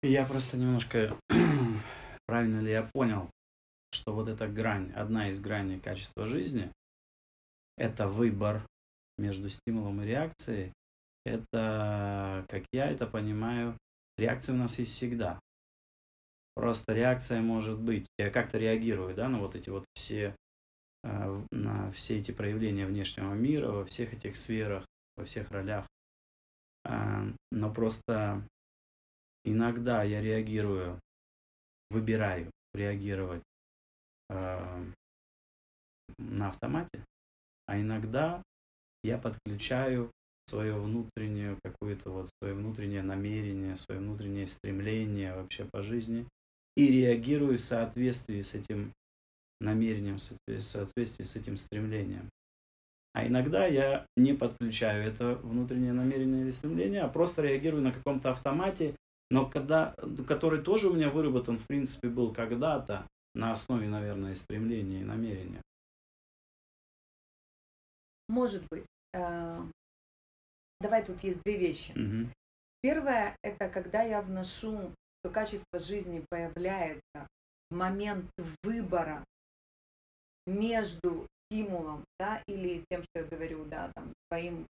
Я 0.02 0.26
просто 0.26 0.56
немножко, 0.56 1.16
правильно 2.26 2.60
ли 2.60 2.70
я 2.70 2.82
понял, 2.82 3.30
что 3.92 4.12
вот 4.12 4.28
эта 4.28 4.46
грань, 4.46 4.92
одна 4.92 5.30
из 5.30 5.40
граней 5.40 5.80
качества 5.80 6.26
жизни, 6.26 6.70
это 7.78 8.08
выбор 8.08 8.62
между 9.18 9.48
стимулом 9.48 10.02
и 10.02 10.06
реакцией, 10.06 10.72
это, 11.24 12.44
как 12.48 12.64
я 12.72 12.88
это 12.90 13.06
понимаю, 13.06 13.76
реакция 14.16 14.54
у 14.54 14.58
нас 14.58 14.78
есть 14.78 14.92
всегда. 14.92 15.40
Просто 16.54 16.94
реакция 16.94 17.42
может 17.42 17.78
быть, 17.78 18.06
я 18.18 18.30
как-то 18.30 18.58
реагирую, 18.58 19.14
да, 19.14 19.28
на 19.28 19.38
вот 19.38 19.54
эти 19.56 19.68
вот 19.68 19.84
все, 19.94 20.34
э, 21.04 21.42
на 21.50 21.92
все 21.92 22.18
эти 22.18 22.30
проявления 22.30 22.86
внешнего 22.86 23.34
мира, 23.34 23.70
во 23.70 23.84
всех 23.84 24.14
этих 24.14 24.36
сферах, 24.36 24.86
во 25.16 25.24
всех 25.24 25.50
ролях. 25.50 25.86
А, 26.84 27.26
но 27.50 27.72
просто 27.72 28.46
иногда 29.44 30.02
я 30.02 30.22
реагирую, 30.22 31.00
выбираю 31.90 32.50
реагировать 32.72 33.42
э, 34.30 34.92
на 36.18 36.48
автомате, 36.48 37.04
а 37.66 37.80
иногда 37.80 38.42
я 39.06 39.18
подключаю 39.18 40.10
свое 40.46 40.74
внутреннее 40.74 41.58
какое-то 41.64 42.10
вот 42.10 42.28
свое 42.40 42.54
внутреннее 42.54 43.02
намерение, 43.02 43.76
свое 43.76 44.00
внутреннее 44.00 44.46
стремление 44.46 45.34
вообще 45.34 45.66
по 45.72 45.82
жизни 45.82 46.26
и 46.76 46.88
реагирую 46.88 47.58
в 47.58 47.62
соответствии 47.62 48.42
с 48.42 48.54
этим 48.54 48.92
намерением, 49.60 50.18
в 50.18 50.60
соответствии 50.60 51.24
с 51.24 51.36
этим 51.36 51.56
стремлением. 51.56 52.28
А 53.14 53.26
иногда 53.26 53.66
я 53.66 54.06
не 54.16 54.34
подключаю 54.34 55.02
это 55.02 55.36
внутреннее 55.36 55.94
намерение 55.94 56.42
или 56.42 56.50
стремление, 56.50 57.02
а 57.02 57.08
просто 57.08 57.42
реагирую 57.42 57.82
на 57.82 57.92
каком-то 57.92 58.30
автомате, 58.30 58.94
но 59.30 59.48
когда, 59.48 59.94
который 60.28 60.62
тоже 60.62 60.90
у 60.90 60.94
меня 60.94 61.08
выработан, 61.08 61.58
в 61.58 61.66
принципе, 61.66 62.08
был 62.08 62.32
когда-то 62.32 63.06
на 63.34 63.52
основе, 63.52 63.88
наверное, 63.88 64.34
стремления 64.34 65.00
и 65.00 65.04
намерения. 65.04 65.62
Может 68.28 68.66
быть. 68.68 68.84
Э, 69.16 69.62
давай 70.80 71.04
тут 71.04 71.22
есть 71.24 71.42
две 71.42 71.56
вещи. 71.56 71.92
Угу. 71.92 72.30
Первое 72.82 73.36
это 73.42 73.68
когда 73.68 74.02
я 74.02 74.20
вношу, 74.20 74.92
что 75.20 75.32
качество 75.32 75.78
жизни 75.78 76.22
появляется 76.28 77.26
в 77.70 77.74
момент 77.74 78.30
выбора 78.62 79.24
между 80.46 81.26
стимулом, 81.50 82.04
да, 82.18 82.42
или 82.46 82.84
тем, 82.90 83.02
что 83.02 83.20
я 83.20 83.24
говорю, 83.24 83.64
да, 83.64 83.90
там, 83.94 84.12
своим 84.28 84.66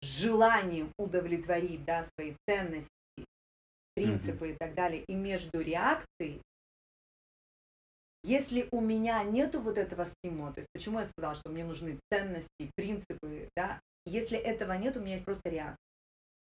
желанием 0.00 0.92
удовлетворить, 0.96 1.84
да, 1.84 2.04
свои 2.04 2.34
ценности, 2.46 2.88
принципы 3.94 4.48
mm-hmm. 4.48 4.54
и 4.54 4.56
так 4.56 4.74
далее, 4.74 5.04
и 5.08 5.14
между 5.14 5.60
реакцией, 5.60 6.40
если 8.22 8.68
у 8.72 8.80
меня 8.80 9.22
нету 9.22 9.60
вот 9.60 9.78
этого 9.78 10.04
стимула, 10.04 10.52
то 10.52 10.60
есть 10.60 10.68
почему 10.72 10.98
я 10.98 11.04
сказала, 11.04 11.34
что 11.34 11.50
мне 11.50 11.64
нужны 11.64 11.98
ценности, 12.10 12.70
принципы, 12.74 13.48
да, 13.56 13.80
если 14.06 14.38
этого 14.38 14.72
нет, 14.72 14.96
у 14.96 15.00
меня 15.00 15.14
есть 15.14 15.24
просто 15.24 15.48
реакция. 15.48 15.76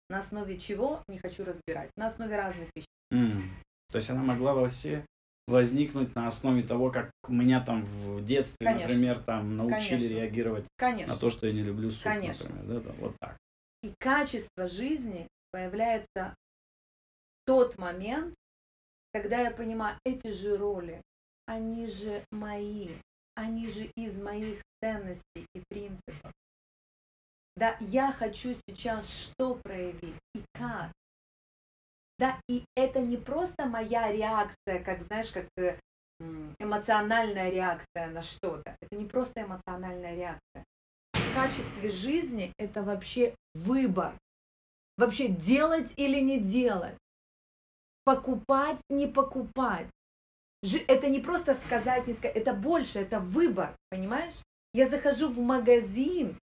На 0.08 0.18
основе 0.18 0.58
чего 0.58 1.02
не 1.08 1.18
хочу 1.18 1.44
разбирать, 1.44 1.90
на 1.96 2.06
основе 2.06 2.36
разных 2.36 2.68
вещей. 2.74 2.86
Mm. 3.12 3.42
То 3.90 3.96
есть 3.96 4.10
она 4.10 4.22
могла 4.22 4.54
во 4.54 4.68
все 4.68 5.04
возникнуть 5.46 6.14
на 6.14 6.26
основе 6.26 6.62
того, 6.62 6.90
как 6.90 7.10
меня 7.28 7.60
там 7.60 7.84
в 7.84 8.24
детстве, 8.24 8.66
Конечно. 8.66 8.88
например, 8.88 9.18
там 9.20 9.56
научили 9.56 9.98
Конечно. 9.98 10.14
реагировать 10.14 10.64
Конечно. 10.76 11.14
на 11.14 11.20
то, 11.20 11.30
что 11.30 11.46
я 11.46 11.52
не 11.52 11.62
люблю 11.62 11.90
суп, 11.90 12.04
Конечно. 12.04 12.54
например, 12.54 12.80
да, 12.82 12.92
вот 12.98 13.16
так. 13.20 13.36
И 13.82 13.92
качество 13.98 14.68
жизни 14.68 15.26
появляется 15.50 16.34
тот 17.46 17.78
момент, 17.78 18.34
когда 19.12 19.40
я 19.40 19.50
понимаю, 19.50 19.98
эти 20.04 20.30
же 20.30 20.56
роли, 20.56 21.02
они 21.50 21.88
же 21.88 22.24
мои, 22.30 22.90
они 23.34 23.68
же 23.68 23.90
из 23.96 24.20
моих 24.22 24.62
ценностей 24.80 25.46
и 25.52 25.62
принципов. 25.68 26.32
Да, 27.56 27.76
я 27.80 28.12
хочу 28.12 28.54
сейчас 28.68 29.12
что 29.12 29.56
проявить 29.56 30.14
и 30.34 30.44
как. 30.52 30.92
Да, 32.20 32.40
и 32.48 32.64
это 32.76 33.00
не 33.00 33.16
просто 33.16 33.66
моя 33.66 34.12
реакция, 34.12 34.78
как, 34.84 35.02
знаешь, 35.02 35.32
как 35.32 35.46
э, 35.56 35.76
эмоциональная 36.60 37.50
реакция 37.50 38.06
на 38.10 38.22
что-то. 38.22 38.76
Это 38.80 38.94
не 38.94 39.06
просто 39.06 39.42
эмоциональная 39.42 40.14
реакция. 40.14 40.64
В 41.12 41.34
качестве 41.34 41.90
жизни 41.90 42.52
это 42.58 42.84
вообще 42.84 43.34
выбор. 43.54 44.14
Вообще 44.96 45.28
делать 45.28 45.92
или 45.96 46.20
не 46.20 46.38
делать 46.38 46.96
покупать, 48.04 48.78
не 48.88 49.06
покупать. 49.06 49.88
Это 50.62 51.08
не 51.08 51.20
просто 51.20 51.54
сказать, 51.54 52.06
не 52.06 52.14
сказать, 52.14 52.36
это 52.36 52.52
больше, 52.52 52.98
это 52.98 53.18
выбор, 53.18 53.74
понимаешь? 53.88 54.42
Я 54.74 54.88
захожу 54.88 55.28
в 55.28 55.38
магазин, 55.38 56.36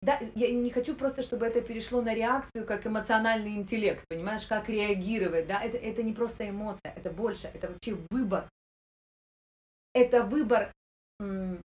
да, 0.00 0.18
я 0.34 0.50
не 0.50 0.70
хочу 0.70 0.94
просто, 0.94 1.22
чтобы 1.22 1.46
это 1.46 1.60
перешло 1.60 2.02
на 2.02 2.12
реакцию, 2.12 2.66
как 2.66 2.86
эмоциональный 2.86 3.54
интеллект, 3.54 4.04
понимаешь, 4.08 4.46
как 4.46 4.68
реагировать, 4.68 5.46
да, 5.46 5.62
это, 5.62 5.76
это 5.76 6.02
не 6.02 6.12
просто 6.12 6.48
эмоция, 6.48 6.92
это 6.96 7.10
больше, 7.10 7.48
это 7.54 7.68
вообще 7.68 7.96
выбор. 8.10 8.48
Это 9.94 10.24
выбор, 10.24 10.72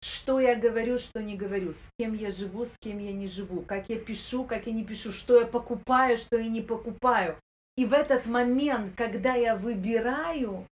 что 0.02 0.40
я 0.40 0.56
говорю, 0.56 0.99
что 0.99 1.23
не 1.23 1.37
говорю, 1.37 1.73
с 1.73 1.88
кем 1.99 2.14
я 2.14 2.30
живу, 2.30 2.66
с 2.66 2.76
кем 2.80 2.99
я 2.99 3.12
не 3.12 3.28
живу, 3.28 3.62
как 3.62 3.88
я 3.88 3.99
пишу, 3.99 4.44
как 4.44 4.66
я 4.66 4.73
не 4.73 4.85
пишу, 4.85 5.12
что 5.12 5.40
я 5.40 5.47
покупаю, 5.47 6.16
что 6.16 6.37
я 6.37 6.49
не 6.49 6.61
покупаю. 6.61 7.38
И 7.76 7.87
в 7.87 7.92
этот 7.92 8.26
момент, 8.26 8.94
когда 8.97 9.37
я 9.37 9.56
выбираю, 9.56 10.66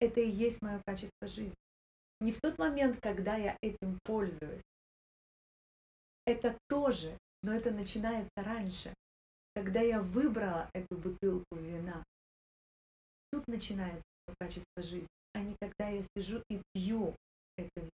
это 0.00 0.20
и 0.20 0.30
есть 0.30 0.62
мое 0.62 0.80
качество 0.86 1.26
жизни. 1.26 1.54
Не 2.20 2.32
в 2.32 2.40
тот 2.40 2.58
момент, 2.58 2.98
когда 3.00 3.36
я 3.36 3.56
этим 3.60 3.98
пользуюсь. 4.04 4.62
Это 6.24 6.58
тоже, 6.68 7.16
но 7.42 7.52
это 7.52 7.70
начинается 7.70 8.30
раньше, 8.36 8.92
когда 9.54 9.80
я 9.80 10.00
выбрала 10.00 10.68
эту 10.74 10.96
бутылку 10.96 11.56
вина. 11.56 12.02
Тут 13.30 13.46
начинается 13.46 14.02
качество 14.40 14.82
жизни, 14.82 15.08
а 15.34 15.40
не 15.40 15.54
когда 15.60 15.88
я 15.88 16.02
сижу 16.16 16.42
и 16.48 16.60
пью 16.72 17.14
это 17.56 17.70
вино. 17.76 17.90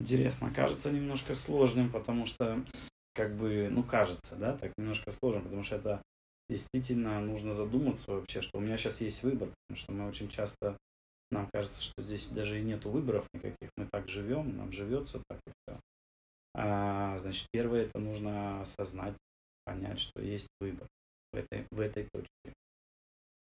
Интересно, 0.00 0.52
кажется 0.52 0.90
немножко 0.90 1.34
сложным, 1.34 1.90
потому 1.90 2.26
что 2.26 2.64
как 3.14 3.36
бы, 3.36 3.68
ну, 3.68 3.82
кажется, 3.82 4.36
да, 4.36 4.56
так 4.56 4.72
немножко 4.78 5.10
сложно, 5.10 5.42
потому 5.42 5.62
что 5.62 5.76
это 5.76 6.02
действительно 6.48 7.20
нужно 7.20 7.52
задуматься 7.52 8.10
вообще, 8.10 8.40
что 8.40 8.58
у 8.58 8.60
меня 8.60 8.76
сейчас 8.76 9.00
есть 9.00 9.22
выбор, 9.22 9.48
потому 9.48 9.82
что 9.82 9.92
мы 9.92 10.08
очень 10.08 10.28
часто, 10.28 10.76
нам 11.30 11.48
кажется, 11.52 11.82
что 11.82 12.00
здесь 12.02 12.28
даже 12.28 12.58
и 12.58 12.64
нету 12.64 12.90
выборов 12.90 13.26
никаких, 13.32 13.70
мы 13.76 13.86
так 13.86 14.08
живем, 14.08 14.56
нам 14.56 14.72
живется 14.72 15.22
так 15.28 15.40
и 15.46 15.50
все. 15.50 15.80
А, 16.54 17.18
значит, 17.18 17.46
первое 17.52 17.82
это 17.82 17.98
нужно 17.98 18.62
осознать, 18.62 19.14
понять, 19.64 20.00
что 20.00 20.22
есть 20.22 20.48
выбор 20.60 20.88
в 21.32 21.36
этой, 21.36 21.66
в 21.70 21.80
этой 21.80 22.08
точке. 22.12 22.54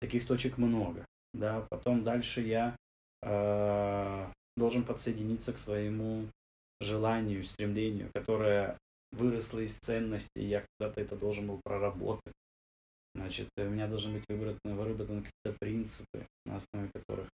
Таких 0.00 0.26
точек 0.26 0.58
много. 0.58 1.04
Да? 1.32 1.66
Потом 1.70 2.04
дальше 2.04 2.40
я 2.42 2.76
э, 3.22 4.32
должен 4.56 4.84
подсоединиться 4.84 5.52
к 5.52 5.58
своему 5.58 6.26
желанию, 6.80 7.44
стремлению, 7.44 8.10
которое 8.14 8.76
выросло 9.12 9.60
из 9.60 9.74
ценностей, 9.74 10.44
я 10.44 10.64
когда-то 10.78 11.00
это 11.00 11.16
должен 11.16 11.46
был 11.46 11.60
проработать. 11.64 12.34
Значит, 13.16 13.48
у 13.56 13.62
меня 13.62 13.88
должны 13.88 14.12
быть 14.12 14.24
выработаны, 14.28 14.74
выработаны 14.74 15.22
какие-то 15.22 15.58
принципы, 15.58 16.26
на 16.44 16.56
основе 16.56 16.90
которых 16.94 17.28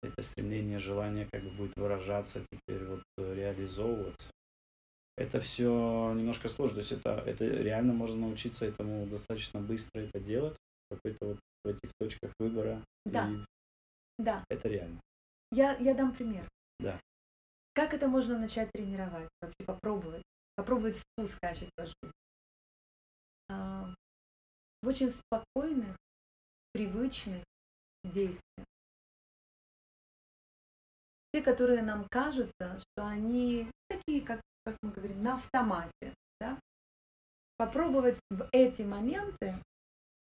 это 0.00 0.22
стремление, 0.22 0.78
желание 0.78 1.26
как 1.32 1.42
бы 1.42 1.50
будет 1.50 1.76
выражаться, 1.76 2.44
теперь 2.52 2.84
вот 2.84 3.02
э, 3.16 3.34
реализовываться. 3.34 4.30
Это 5.16 5.40
все 5.40 6.12
немножко 6.14 6.48
сложно, 6.48 6.76
то 6.76 6.80
есть 6.82 6.92
это, 6.92 7.10
это 7.26 7.44
реально 7.44 7.94
можно 7.94 8.28
научиться 8.28 8.64
этому 8.64 9.06
достаточно 9.08 9.58
быстро 9.60 10.02
это 10.02 10.20
делать, 10.20 10.56
какой-то 10.88 11.26
вот 11.26 11.38
в 11.64 11.68
этих 11.68 11.90
точках 11.98 12.32
выбора. 12.38 12.80
Да. 13.04 13.28
И 13.28 13.44
Да, 14.18 14.44
это 14.48 14.68
реально. 14.68 15.00
я, 15.50 15.76
я 15.78 15.94
дам 15.94 16.14
пример. 16.14 16.48
Да. 16.78 17.00
Как 17.74 17.92
это 17.92 18.06
можно 18.06 18.38
начать 18.38 18.70
тренировать? 18.70 19.28
Вообще 19.40 19.64
попробовать. 19.66 20.22
Попробовать 20.54 20.96
вкус 20.96 21.36
качества 21.40 21.86
жизни. 21.86 22.12
В 24.82 24.88
очень 24.88 25.10
спокойных, 25.10 25.96
привычных 26.72 27.42
действиях. 28.04 28.66
Те, 31.32 31.42
которые 31.42 31.82
нам 31.82 32.06
кажутся, 32.08 32.78
что 32.80 33.06
они 33.06 33.70
такие, 33.88 34.22
как, 34.22 34.40
как 34.64 34.76
мы 34.82 34.90
говорим, 34.90 35.22
на 35.22 35.34
автомате. 35.34 36.14
Да? 36.40 36.58
Попробовать 37.56 38.18
в 38.30 38.48
эти 38.52 38.82
моменты 38.82 39.60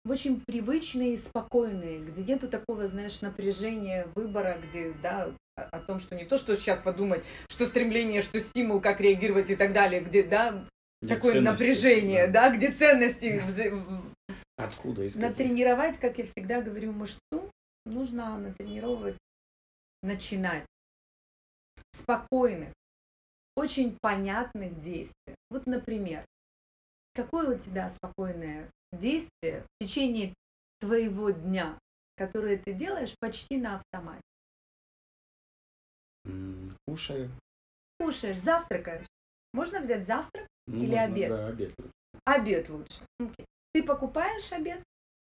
в 0.04 0.10
очень 0.10 0.40
привычные 0.40 1.14
и 1.14 1.16
спокойные, 1.18 1.98
где 1.98 2.22
нету 2.22 2.48
такого, 2.48 2.88
знаешь, 2.88 3.20
напряжения 3.20 4.06
выбора, 4.14 4.58
где, 4.58 4.92
да, 5.02 5.34
о 5.56 5.80
том, 5.80 6.00
что 6.00 6.14
не 6.14 6.24
то, 6.24 6.38
что 6.38 6.56
сейчас 6.56 6.82
подумать, 6.82 7.24
что 7.48 7.66
стремление, 7.66 8.22
что 8.22 8.40
стимул, 8.40 8.80
как 8.80 9.00
реагировать 9.00 9.50
и 9.50 9.56
так 9.56 9.72
далее, 9.72 10.00
где, 10.00 10.22
да, 10.22 10.64
Нет 11.00 11.16
такое 11.16 11.34
ценности, 11.34 11.62
напряжение, 11.62 12.26
да. 12.26 12.54
где 12.54 12.72
ценности. 12.72 13.42
Откуда? 14.56 15.02
Каких? 15.02 15.16
Натренировать, 15.16 15.98
как 15.98 16.18
я 16.18 16.26
всегда 16.26 16.60
говорю, 16.60 16.92
мышцу, 16.92 17.50
нужно 17.86 18.36
натренировать, 18.38 19.16
начинать 20.02 20.64
спокойных, 21.92 22.72
очень 23.54 23.96
понятных 24.00 24.80
действий. 24.80 25.34
Вот, 25.50 25.66
например, 25.66 26.24
какое 27.14 27.56
у 27.56 27.58
тебя 27.58 27.90
спокойное 27.90 28.70
действие 28.92 29.62
в 29.62 29.84
течение 29.84 30.34
твоего 30.80 31.30
дня, 31.30 31.78
которое 32.16 32.56
ты 32.56 32.72
делаешь 32.72 33.14
почти 33.20 33.58
на 33.58 33.76
автомате? 33.76 34.22
Кушаю. 36.86 37.30
Кушаешь, 37.98 38.38
завтракаешь. 38.38 39.06
Можно 39.52 39.80
взять 39.80 40.06
завтрак, 40.06 40.46
Ну, 40.66 40.76
Или 40.82 40.94
можно, 40.96 41.04
обед? 41.04 41.28
Да, 41.30 41.46
обед. 41.48 41.74
обед 42.24 42.68
лучше. 42.68 43.00
Окей. 43.18 43.46
Ты 43.72 43.82
покупаешь 43.82 44.52
обед? 44.52 44.82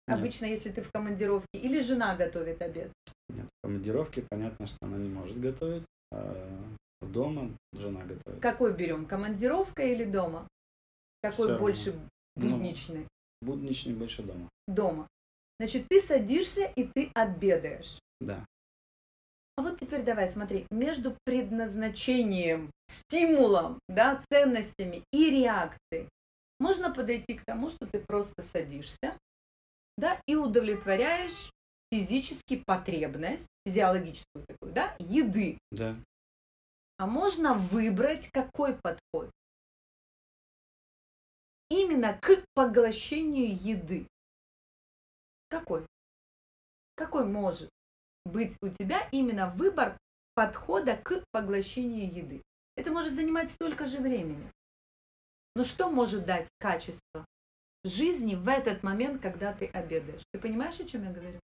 Нет. 0.07 0.17
Обычно, 0.19 0.45
если 0.45 0.71
ты 0.71 0.81
в 0.81 0.91
командировке, 0.91 1.47
или 1.53 1.79
жена 1.79 2.15
готовит 2.15 2.61
обед. 2.61 2.91
Нет, 3.29 3.45
в 3.45 3.65
командировке 3.65 4.23
понятно, 4.29 4.67
что 4.67 4.77
она 4.81 4.97
не 4.97 5.09
может 5.09 5.39
готовить. 5.39 5.83
а 6.11 6.67
дома 7.01 7.51
жена 7.73 8.03
готовит. 8.03 8.41
Какой 8.41 8.73
берем, 8.73 9.05
командировка 9.05 9.81
или 9.83 10.03
дома? 10.05 10.47
Какой 11.23 11.47
равно. 11.47 11.59
больше 11.61 11.93
Ну. 12.35 12.49
будничный? 12.57 13.07
Будничный 13.41 13.93
больше 13.93 14.21
дома. 14.23 14.49
Дома. 14.67 15.07
Значит, 15.59 15.87
ты 15.89 16.01
садишься 16.01 16.65
и 16.75 16.83
ты 16.83 17.09
обедаешь. 17.13 17.99
Да. 18.19 18.45
А 19.57 19.63
вот 19.63 19.79
теперь 19.79 20.03
давай, 20.03 20.27
смотри, 20.27 20.65
между 20.71 21.15
предназначением, 21.23 22.71
стимулом, 22.87 23.79
да, 23.87 24.21
ценностями 24.29 25.03
и 25.11 25.29
реакцией 25.29 26.09
можно 26.59 26.93
подойти 26.93 27.35
к 27.35 27.43
тому, 27.45 27.69
что 27.69 27.85
ты 27.85 27.99
просто 27.99 28.41
садишься, 28.41 29.17
да, 29.97 30.21
и 30.27 30.35
удовлетворяешь 30.35 31.51
физически 31.91 32.63
потребность, 32.65 33.47
физиологическую 33.65 34.45
такую, 34.47 34.71
да, 34.71 34.95
еды. 34.99 35.57
Да. 35.71 35.95
А 36.97 37.07
можно 37.07 37.55
выбрать 37.55 38.29
какой 38.31 38.75
подход? 38.75 39.29
Именно 41.69 42.17
к 42.21 42.43
поглощению 42.53 43.53
еды. 43.53 44.07
Какой? 45.49 45.85
Какой 46.95 47.25
может 47.25 47.69
быть 48.25 48.57
у 48.61 48.69
тебя 48.69 49.07
именно 49.11 49.49
выбор 49.49 49.97
подхода 50.35 50.95
к 50.95 51.23
поглощению 51.31 52.13
еды? 52.13 52.41
Это 52.75 52.91
может 52.91 53.15
занимать 53.15 53.51
столько 53.51 53.85
же 53.85 53.99
времени. 53.99 54.49
Но 55.55 55.63
что 55.63 55.89
может 55.91 56.25
дать 56.25 56.47
качество 56.59 57.25
жизни 57.83 58.35
в 58.35 58.47
этот 58.47 58.83
момент, 58.83 59.21
когда 59.21 59.53
ты 59.53 59.65
обедаешь? 59.65 60.23
Ты 60.31 60.39
понимаешь, 60.39 60.79
о 60.79 60.85
чем 60.85 61.03
я 61.03 61.11
говорю? 61.11 61.39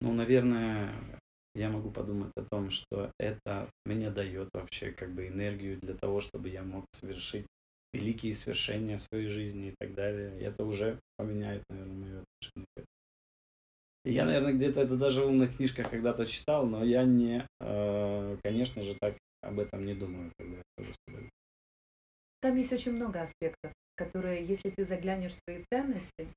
Ну, 0.00 0.12
наверное, 0.12 1.20
я 1.54 1.70
могу 1.70 1.90
подумать 1.90 2.32
о 2.36 2.44
том, 2.44 2.70
что 2.70 3.12
это 3.18 3.70
мне 3.84 4.10
дает 4.10 4.50
вообще 4.52 4.92
как 4.92 5.12
бы 5.12 5.28
энергию 5.28 5.78
для 5.80 5.94
того, 5.94 6.20
чтобы 6.20 6.48
я 6.48 6.62
мог 6.62 6.84
совершить 6.92 7.46
великие 7.92 8.34
свершения 8.34 8.98
в 8.98 9.02
своей 9.02 9.28
жизни 9.28 9.68
и 9.68 9.74
так 9.78 9.94
далее. 9.94 10.38
И 10.40 10.42
это 10.42 10.64
уже 10.64 11.00
поменяет, 11.16 11.62
наверное, 11.70 11.94
мое 11.94 12.22
отношение 12.22 12.86
я, 14.04 14.24
наверное, 14.24 14.52
где-то 14.52 14.80
это 14.80 14.96
даже 14.96 15.22
в 15.22 15.28
умных 15.28 15.56
книжках 15.56 15.90
когда-то 15.90 16.26
читал, 16.26 16.66
но 16.66 16.84
я 16.84 17.04
не, 17.04 17.46
э, 17.60 18.36
конечно 18.42 18.82
же, 18.82 18.96
так 19.00 19.16
об 19.42 19.58
этом 19.58 19.84
не 19.84 19.94
думаю, 19.94 20.30
когда 20.38 20.56
я 20.56 20.62
тоже 20.76 20.92
с 20.92 20.96
тобой. 21.06 21.30
Там 22.40 22.56
есть 22.56 22.72
очень 22.72 22.92
много 22.92 23.22
аспектов, 23.22 23.72
которые, 23.96 24.44
если 24.44 24.70
ты 24.70 24.84
заглянешь 24.84 25.32
в 25.32 25.40
свои 25.46 25.64
ценности, 25.72 26.28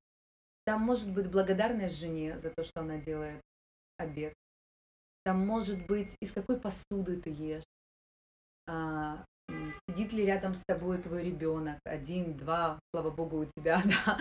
там 0.66 0.82
может 0.82 1.14
быть 1.14 1.28
благодарность 1.28 1.98
жене 1.98 2.40
за 2.40 2.50
то, 2.50 2.64
что 2.64 2.82
она 2.82 2.98
делает 2.98 3.42
обед. 3.98 4.34
Там 5.24 5.46
может 5.46 5.86
быть, 5.88 6.16
из 6.22 6.32
какой 6.32 6.60
посуды 6.60 7.20
ты 7.22 7.30
ешь. 7.30 7.64
А, 8.70 9.26
сидит 9.90 10.14
ли 10.14 10.26
рядом 10.26 10.54
с 10.54 10.64
тобой 10.66 10.98
твой 11.00 11.24
ребенок, 11.24 11.80
один, 11.84 12.36
два, 12.36 12.80
слава 12.94 13.12
богу, 13.12 13.40
у 13.40 13.46
тебя, 13.46 13.82
да, 14.06 14.20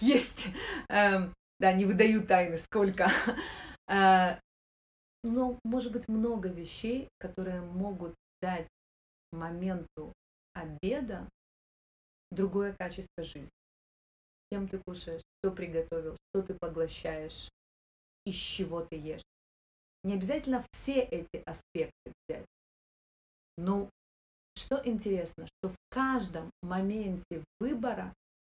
есть, 0.00 0.48
эм, 0.88 1.34
да, 1.58 1.72
не 1.72 1.84
выдаю 1.84 2.26
тайны, 2.26 2.58
сколько. 2.58 3.08
А, 3.88 4.40
Но 5.22 5.60
может 5.62 5.92
быть 5.92 6.08
много 6.08 6.48
вещей, 6.48 7.08
которые 7.18 7.60
могут 7.60 8.16
дать 8.42 8.66
моменту 9.30 10.12
обеда 10.54 11.28
другое 12.32 12.74
качество 12.76 13.22
жизни. 13.22 13.48
Чем 14.50 14.66
ты 14.66 14.80
кушаешь, 14.84 15.22
что 15.38 15.52
приготовил, 15.52 16.16
что 16.30 16.42
ты 16.42 16.54
поглощаешь, 16.54 17.48
из 18.24 18.34
чего 18.34 18.84
ты 18.84 18.96
ешь. 18.96 19.22
Не 20.02 20.14
обязательно 20.14 20.66
все 20.72 21.00
эти 21.00 21.42
аспекты 21.46 22.12
взять. 22.26 22.46
Но 23.56 23.88
что 24.56 24.80
интересно, 24.84 25.46
что 25.46 25.68
в 25.68 25.76
каждом 25.90 26.50
моменте 26.62 27.44
выбора 27.60 28.12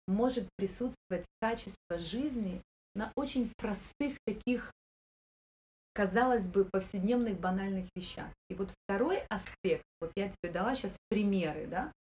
может 0.08 0.48
присутствовать 0.56 1.26
качество 1.42 1.98
жизни 1.98 2.62
на 2.98 3.12
очень 3.16 3.52
простых 3.58 4.18
таких, 4.26 4.72
казалось 5.94 6.48
бы, 6.48 6.66
повседневных 6.66 7.40
банальных 7.40 7.88
вещах. 7.96 8.30
И 8.50 8.56
вот 8.56 8.74
второй 8.84 9.20
аспект, 9.30 9.84
вот 10.02 10.12
я 10.16 10.30
тебе 10.30 10.52
дала 10.52 10.76
сейчас 10.76 10.98
примеры, 11.10 11.68
да, 11.68 11.92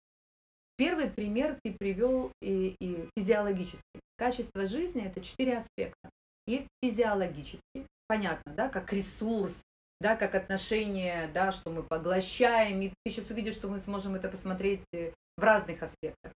Первый 0.77 1.09
пример 1.09 1.57
ты 1.63 1.73
привел 1.73 2.31
и, 2.39 2.75
и 2.79 3.09
физиологический. 3.17 3.99
Качество 4.15 4.67
жизни 4.67 5.03
это 5.03 5.21
четыре 5.21 5.57
аспекта. 5.57 6.11
Есть 6.45 6.67
физиологический, 6.83 7.87
понятно, 8.07 8.53
да, 8.53 8.69
как 8.69 8.93
ресурс, 8.93 9.63
да, 9.99 10.15
как 10.15 10.35
отношение, 10.35 11.29
да, 11.33 11.51
что 11.51 11.71
мы 11.71 11.81
поглощаем. 11.81 12.79
И 12.81 12.89
ты 12.89 13.11
сейчас 13.11 13.27
увидишь, 13.31 13.55
что 13.55 13.67
мы 13.67 13.79
сможем 13.79 14.13
это 14.13 14.29
посмотреть 14.29 14.83
э, 14.93 15.13
в 15.35 15.43
разных 15.43 15.81
аспектах. 15.81 16.31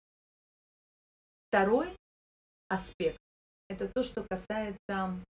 Второй 1.48 1.96
аспект 2.68 3.18
это 3.68 3.88
то, 3.88 4.02
что 4.02 4.24
касается. 4.28 5.24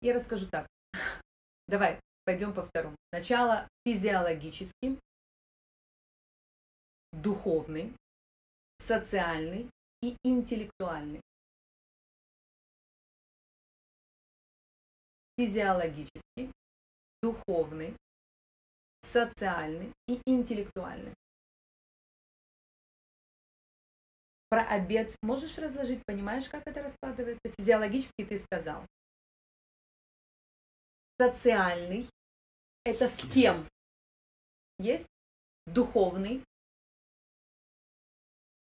Я 0.00 0.14
расскажу 0.14 0.48
так. 0.48 0.66
Давай, 1.68 2.00
пойдем 2.24 2.54
по 2.54 2.62
второму. 2.62 2.96
Сначала 3.12 3.68
физиологический, 3.86 5.00
духовный, 7.12 7.94
социальный 8.78 9.70
и 10.02 10.16
интеллектуальный. 10.22 11.20
Физиологический, 15.36 16.52
духовный, 17.22 17.96
социальный 19.00 19.92
и 20.06 20.20
интеллектуальный. 20.26 21.12
Про 24.54 24.68
обед 24.68 25.16
можешь 25.20 25.58
разложить, 25.58 26.00
понимаешь, 26.06 26.48
как 26.48 26.62
это 26.64 26.80
раскладывается? 26.80 27.42
Физиологически 27.58 28.24
ты 28.24 28.36
сказал. 28.36 28.86
Социальный– 31.20 32.06
это 32.84 33.08
с 33.08 33.14
С 33.14 33.16
кем? 33.16 33.32
кем? 33.32 33.68
Есть? 34.78 35.06
Духовный 35.66 36.44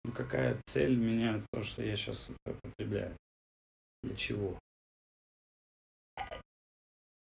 Ну 0.04 0.12
какая 0.12 0.62
цель 0.68 0.96
меня, 0.96 1.44
то, 1.52 1.64
что 1.64 1.82
я 1.82 1.96
сейчас 1.96 2.30
употребляю? 2.46 3.18
Для 4.04 4.16
чего? 4.16 4.60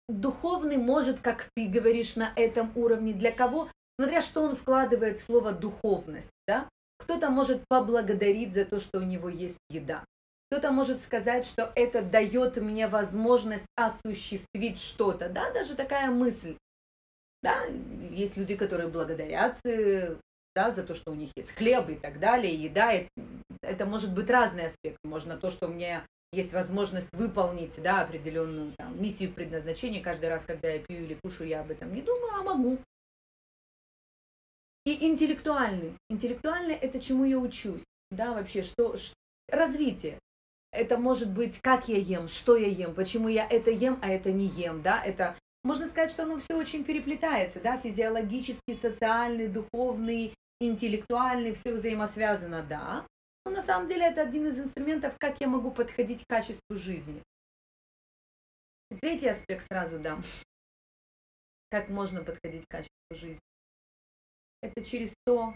духовный 0.08 0.76
может, 0.76 1.20
как 1.20 1.48
ты 1.56 1.66
говоришь, 1.66 2.14
на 2.14 2.32
этом 2.36 2.70
уровне. 2.76 3.12
Для 3.12 3.32
кого? 3.32 3.68
Смотря 3.98 4.20
что 4.20 4.42
он 4.42 4.54
вкладывает 4.54 5.18
в 5.18 5.24
слово 5.24 5.50
духовность, 5.50 6.30
да? 6.46 6.68
Кто-то 7.02 7.30
может 7.30 7.62
поблагодарить 7.68 8.54
за 8.54 8.64
то, 8.64 8.78
что 8.78 8.98
у 8.98 9.02
него 9.02 9.28
есть 9.28 9.58
еда. 9.68 10.04
Кто-то 10.50 10.70
может 10.70 11.00
сказать, 11.00 11.46
что 11.46 11.72
это 11.74 12.02
дает 12.02 12.56
мне 12.58 12.86
возможность 12.86 13.66
осуществить 13.74 14.80
что-то. 14.80 15.28
Да, 15.28 15.50
даже 15.52 15.74
такая 15.74 16.10
мысль. 16.10 16.56
Да, 17.42 17.64
есть 18.10 18.36
люди, 18.36 18.54
которые 18.54 18.88
благодарят 18.88 19.58
э, 19.64 20.16
да, 20.54 20.70
за 20.70 20.84
то, 20.84 20.94
что 20.94 21.10
у 21.10 21.14
них 21.14 21.30
есть 21.34 21.50
хлеб 21.50 21.88
и 21.88 21.96
так 21.96 22.20
далее, 22.20 22.54
еда. 22.54 22.92
Это, 22.92 23.08
это 23.62 23.86
может 23.86 24.14
быть 24.14 24.30
разный 24.30 24.66
аспект. 24.66 24.98
Можно 25.02 25.36
то, 25.36 25.50
что 25.50 25.66
у 25.66 25.70
меня 25.70 26.06
есть 26.32 26.52
возможность 26.52 27.08
выполнить 27.12 27.82
да, 27.82 28.02
определенную 28.02 28.74
там, 28.76 29.00
миссию 29.02 29.32
предназначения. 29.32 30.02
Каждый 30.02 30.28
раз, 30.28 30.44
когда 30.44 30.68
я 30.68 30.78
пью 30.78 30.98
или 30.98 31.18
кушаю, 31.22 31.48
я 31.48 31.62
об 31.62 31.70
этом 31.72 31.92
не 31.92 32.02
думаю, 32.02 32.32
а 32.34 32.42
могу. 32.42 32.78
И 34.84 35.06
интеллектуальный. 35.06 35.94
Интеллектуальный– 36.08 36.74
это 36.80 37.00
чему 37.00 37.24
я 37.24 37.38
учусь. 37.38 37.84
Да, 38.10 38.34
вообще, 38.34 38.62
что, 38.62 38.96
ш- 38.96 39.14
развитие. 39.48 40.18
Это 40.72 40.96
может 40.98 41.32
быть, 41.32 41.60
как 41.60 41.88
я 41.88 41.98
ем, 41.98 42.28
что 42.28 42.56
я 42.56 42.66
ем, 42.66 42.94
почему 42.94 43.28
я 43.28 43.46
это 43.46 43.70
ем, 43.70 43.98
а 44.02 44.08
это 44.08 44.32
не 44.32 44.46
ем, 44.46 44.80
да, 44.80 45.02
это, 45.04 45.36
можно 45.64 45.86
сказать, 45.86 46.10
что 46.10 46.22
оно 46.22 46.38
все 46.38 46.56
очень 46.56 46.82
переплетается, 46.82 47.60
да, 47.60 47.76
физиологический, 47.78 48.74
социальный, 48.74 49.48
духовный, 49.48 50.34
интеллектуальный, 50.60 51.54
все 51.54 51.74
взаимосвязано, 51.74 52.62
да, 52.62 53.06
но 53.44 53.50
на 53.50 53.62
самом 53.62 53.86
деле 53.86 54.06
это 54.06 54.22
один 54.22 54.46
из 54.46 54.58
инструментов, 54.58 55.14
как 55.18 55.40
я 55.42 55.46
могу 55.46 55.70
подходить 55.70 56.24
к 56.24 56.28
качеству 56.28 56.74
жизни. 56.74 57.22
Третий 59.00 59.28
аспект 59.28 59.66
сразу 59.66 59.98
дам. 59.98 60.22
Как 61.70 61.88
можно 61.88 62.22
подходить 62.24 62.64
к 62.66 62.70
качеству 62.70 63.14
жизни? 63.14 63.40
Это 64.62 64.84
через 64.84 65.12
то, 65.26 65.54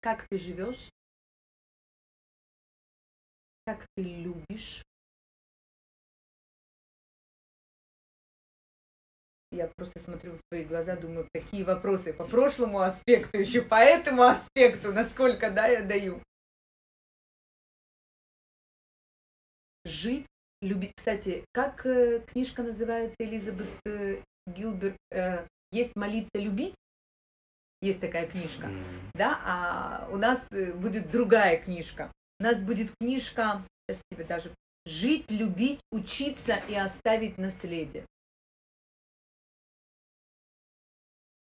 как 0.00 0.26
ты 0.28 0.38
живешь, 0.38 0.90
как 3.64 3.86
ты 3.94 4.02
любишь. 4.02 4.82
Я 9.52 9.68
просто 9.76 10.00
смотрю 10.00 10.32
в 10.32 10.40
твои 10.50 10.64
глаза, 10.64 10.96
думаю, 10.96 11.28
какие 11.32 11.62
вопросы 11.62 12.12
по 12.12 12.26
прошлому 12.26 12.80
аспекту, 12.80 13.38
еще 13.38 13.62
по 13.62 13.76
этому 13.76 14.24
аспекту, 14.24 14.92
насколько, 14.92 15.50
да, 15.52 15.68
я 15.68 15.82
даю. 15.82 16.20
Жить, 19.84 20.26
любить. 20.60 20.92
Кстати, 20.96 21.44
как 21.52 21.86
э, 21.86 22.20
книжка 22.26 22.64
называется 22.64 23.14
Элизабет 23.20 23.68
э, 23.84 24.22
Гилберт? 24.48 24.96
э, 25.12 25.46
Есть 25.70 25.94
молиться, 25.94 26.40
любить? 26.40 26.74
Есть 27.84 28.00
такая 28.00 28.26
книжка 28.26 28.68
М, 28.68 29.10
да, 29.12 29.38
а 29.44 30.08
у 30.10 30.16
нас 30.16 30.48
э, 30.52 30.72
будет 30.72 31.10
другая 31.10 31.62
книжка. 31.62 32.10
У 32.40 32.42
нас 32.42 32.58
будет 32.58 32.90
книжка, 32.98 33.62
сейчас 33.86 34.00
тебе 34.10 34.24
даже 34.24 34.54
жить, 34.86 35.30
любить, 35.30 35.80
учиться 35.92 36.56
и 36.66 36.74
оставить 36.74 37.36
наследие. 37.36 38.06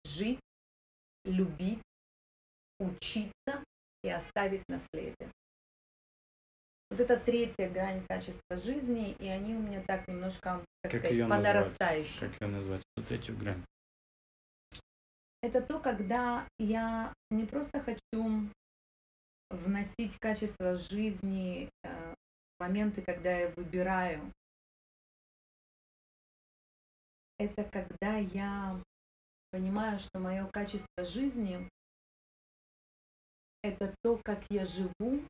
Жить, 0.04 0.42
любить, 1.24 1.82
учиться 2.78 3.64
и 4.04 4.10
оставить 4.10 4.68
наследие. 4.68 5.32
Вот 6.90 7.00
это 7.00 7.16
третья 7.16 7.70
грань 7.70 8.06
качества 8.06 8.58
жизни, 8.58 9.14
и 9.14 9.30
они 9.30 9.56
у 9.56 9.60
меня 9.60 9.82
так 9.88 10.10
немножко, 10.10 10.62
как, 10.82 10.92
Как 10.92 10.92
сказать, 10.92 11.12
ее 11.14 11.24
по 11.24 11.36
назвать? 11.36 11.54
Как 12.20 12.42
ее 12.42 12.48
назвать? 12.50 12.84
Вот 12.98 13.08
третью 13.08 13.38
грань. 13.38 13.64
Это 15.44 15.62
то, 15.62 15.78
когда 15.78 16.48
я 16.58 17.14
не 17.30 17.46
просто 17.46 17.82
хочу 17.82 18.50
вносить 19.50 20.18
качество 20.20 20.76
жизни 20.78 21.70
э, 21.84 22.14
в 22.14 22.62
моменты, 22.62 23.02
когда 23.02 23.36
я 23.36 23.50
выбираю. 23.50 24.32
Это 27.38 27.66
когда 27.66 28.16
я 28.16 28.82
понимаю, 29.52 30.00
что 30.00 30.20
мое 30.20 30.48
качество 30.48 31.04
жизни 31.04 31.70
это 33.64 33.94
то, 34.02 34.18
как 34.24 34.46
я 34.50 34.66
живу, 34.66 35.28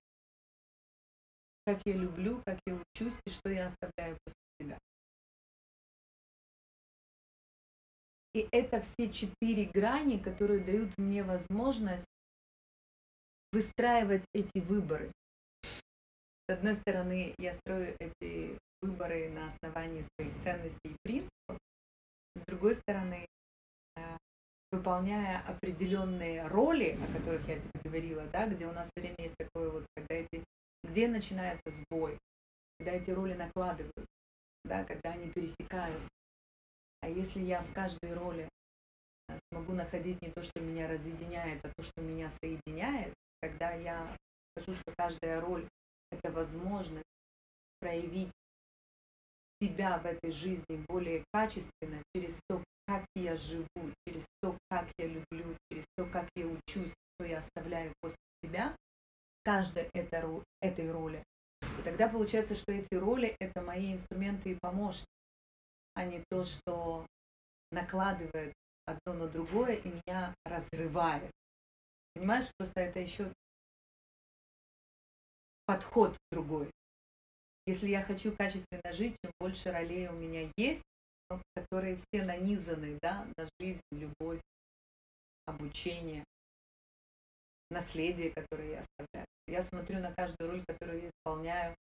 как 1.66 1.82
я 1.86 1.94
люблю, 1.94 2.40
как 2.46 2.60
я 2.68 2.76
учусь 2.76 3.20
и 3.26 3.32
что 3.32 3.50
я 3.50 3.66
оставляю 3.66 4.20
после 4.24 4.40
себя. 4.62 4.80
И 8.34 8.48
это 8.52 8.82
все 8.82 9.12
четыре 9.12 9.66
грани, 9.66 10.18
которые 10.18 10.60
дают 10.60 10.98
мне 10.98 11.24
возможность 11.24 12.08
выстраивать 13.52 14.26
эти 14.34 14.60
выборы. 14.60 15.12
С 16.50 16.54
одной 16.54 16.74
стороны, 16.74 17.36
я 17.38 17.54
строю 17.54 17.96
эти 18.00 18.58
выборы 18.82 19.30
на 19.30 19.48
основании 19.48 20.06
своих 20.16 20.34
ценностей 20.42 20.90
и 20.90 20.96
принципов. 21.04 21.58
С 22.36 22.42
другой 22.48 22.76
стороны, 22.76 23.28
э, 23.96 24.18
выполняя 24.72 25.40
определенные 25.48 26.48
роли, 26.48 26.98
о 27.00 27.14
которых 27.14 27.48
я 27.48 27.60
тебе 27.60 27.80
говорила, 27.84 28.26
да, 28.34 28.48
где 28.48 28.66
у 28.66 28.72
нас 28.72 28.88
все 28.88 29.02
время 29.02 29.16
есть 29.20 29.38
такое 29.38 29.70
вот, 29.70 29.86
когда 29.96 30.16
эти, 30.16 30.44
где 30.84 31.08
начинается 31.08 31.70
сбой, 31.70 32.18
когда 32.80 32.94
эти 32.94 33.12
роли 33.12 33.36
накладывают, 33.36 34.06
да, 34.66 34.84
когда 34.84 35.12
они 35.12 35.30
пересекаются. 35.30 36.10
А 37.04 37.10
если 37.10 37.42
я 37.42 37.62
в 37.62 37.74
каждой 37.74 38.14
роли 38.14 38.48
э, 39.28 39.38
смогу 39.52 39.74
находить 39.74 40.22
не 40.22 40.32
то, 40.32 40.42
что 40.42 40.62
меня 40.62 40.88
разъединяет, 40.88 41.60
а 41.66 41.70
то, 41.76 41.84
что 41.84 42.02
меня 42.02 42.30
соединяет, 42.30 43.14
когда 43.42 43.72
я 43.72 44.18
скажу, 44.56 44.74
что 44.74 44.94
каждая 44.98 45.42
роль– 45.42 45.68
это 46.12 46.32
возможность 46.32 47.04
проявить 47.82 48.32
себя 49.62 49.98
в 49.98 50.06
этой 50.06 50.32
жизни 50.32 50.86
более 50.88 51.26
качественно 51.34 52.02
через 52.16 52.40
то, 52.48 52.64
как 52.88 53.06
я 53.16 53.36
живу, 53.36 53.92
через 54.08 54.26
то, 54.42 54.58
как 54.70 54.88
я 54.98 55.08
люблю, 55.08 55.58
через 55.70 55.84
то, 55.98 56.06
как 56.06 56.30
я 56.36 56.48
учусь, 56.48 56.94
что 57.16 57.28
я 57.28 57.40
оставляю 57.40 57.92
после 58.00 58.18
себя, 58.42 58.78
каждой 59.44 59.90
этой, 59.94 60.22
ро- 60.22 60.44
этой 60.62 60.90
роли. 60.90 61.22
И 61.80 61.82
тогда 61.84 62.08
получается, 62.08 62.56
что 62.56 62.72
эти 62.72 62.94
роли– 62.94 63.36
это 63.42 63.62
мои 63.62 63.92
инструменты 63.92 64.52
и 64.52 64.58
помощники, 64.62 65.13
а 65.94 66.06
не 66.06 66.24
то, 66.30 66.44
что 66.44 67.06
накладывает 67.72 68.54
одно 68.86 69.14
на 69.14 69.28
другое 69.28 69.76
и 69.76 69.88
меня 69.88 70.36
разрывает. 70.46 71.32
Понимаешь, 72.14 72.52
просто 72.58 72.82
это 72.82 73.00
еще 73.00 73.32
подход 75.66 76.18
другой. 76.32 76.70
Если 77.66 77.90
я 77.90 78.04
хочу 78.04 78.36
качественно 78.36 78.92
жить, 78.92 79.16
чем 79.24 79.32
больше 79.40 79.72
ролей 79.72 80.10
у 80.10 80.14
меня 80.14 80.50
есть, 80.58 80.84
которые 81.56 81.96
все 81.96 82.24
нанизаны 82.24 83.00
да, 83.02 83.26
на 83.38 83.48
жизнь, 83.60 83.82
любовь, 83.92 84.42
обучение, 85.46 86.24
наследие, 87.70 88.32
которое 88.32 88.72
я 88.72 88.80
оставляю. 88.80 89.26
Я 89.48 89.64
смотрю 89.64 90.00
на 90.00 90.14
каждую 90.14 90.52
роль, 90.52 90.64
которую 90.66 91.02
я 91.02 91.10
исполняю, 91.10 91.76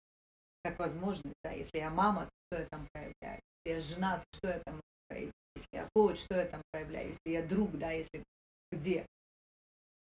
как 0.63 0.79
возможность. 0.79 1.35
Да? 1.43 1.51
Если 1.51 1.77
я 1.77 1.89
мама, 1.89 2.29
то 2.49 2.59
я 2.59 2.65
там 2.67 2.87
проявляю? 2.91 3.41
Я 3.69 3.81
жена, 3.81 4.17
то 4.17 4.25
что 4.33 4.47
я 4.47 4.59
там 4.65 4.81
проявляю? 5.07 5.31
Если 5.55 5.69
я 5.73 5.89
коуч, 5.93 6.17
что 6.17 6.35
я 6.35 6.45
там 6.47 6.61
проявляю? 6.71 7.09
Если 7.09 7.29
я 7.29 7.45
друг, 7.45 7.77
да, 7.77 7.91
если 7.91 8.23
где? 8.71 9.05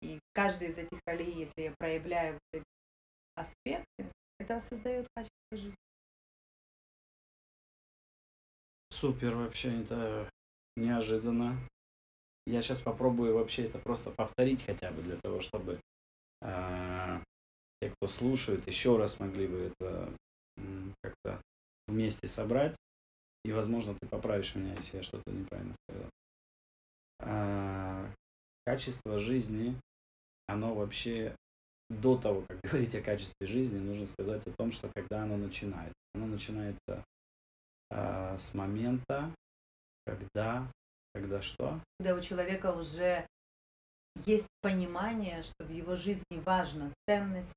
И 0.01 0.19
каждый 0.33 0.67
из 0.67 0.77
этих 0.77 0.99
ролей, 1.05 1.31
если 1.33 1.61
я 1.61 1.73
проявляю 1.79 2.33
вот 2.33 2.41
эти 2.51 2.65
аспекты, 3.35 4.11
это 4.39 4.59
создает 4.59 5.07
качество 5.15 5.53
жизни. 5.53 5.75
Супер 8.89 9.35
вообще, 9.35 9.81
это 9.83 10.29
неожиданно. 10.75 11.57
Я 12.45 12.61
сейчас 12.61 12.81
попробую 12.81 13.35
вообще 13.35 13.67
это 13.67 13.79
просто 13.79 14.11
повторить 14.11 14.65
хотя 14.65 14.91
бы 14.91 15.01
для 15.01 15.15
того, 15.21 15.39
чтобы 15.39 15.79
а, 16.41 17.23
те, 17.79 17.89
кто 17.89 18.09
слушают, 18.09 18.67
еще 18.67 18.97
раз 18.97 19.17
могли 19.21 19.47
бы 19.47 19.71
это 19.71 20.13
как-то 21.01 21.41
вместе 21.87 22.27
собрать. 22.27 22.75
И, 23.45 23.51
возможно, 23.51 23.93
ты 23.93 24.07
поправишь 24.07 24.55
меня, 24.55 24.73
если 24.73 24.97
я 24.97 25.03
что-то 25.03 25.31
неправильно 25.31 25.75
сказал. 25.87 26.09
А, 27.19 28.11
качество 28.65 29.19
жизни, 29.19 29.79
оно 30.47 30.73
вообще 30.73 31.35
до 31.91 32.17
того, 32.17 32.43
как 32.49 32.59
говорить 32.63 32.95
о 32.95 33.03
качестве 33.03 33.45
жизни, 33.45 33.77
нужно 33.77 34.07
сказать 34.07 34.41
о 34.47 34.51
том, 34.51 34.71
что 34.71 34.89
когда 34.95 35.21
оно 35.21 35.37
начинается. 35.37 35.93
Оно 36.15 36.25
начинается 36.25 37.05
э, 37.91 38.37
с 38.39 38.55
момента, 38.55 39.31
когда, 40.07 40.67
когда 41.13 41.39
что? 41.43 41.79
Когда 41.99 42.15
у 42.15 42.21
человека 42.21 42.73
уже 42.73 43.27
есть 44.25 44.47
понимание, 44.61 45.43
что 45.43 45.65
в 45.65 45.69
его 45.69 45.95
жизни 45.95 46.41
важно 46.43 46.91
ценности, 47.07 47.53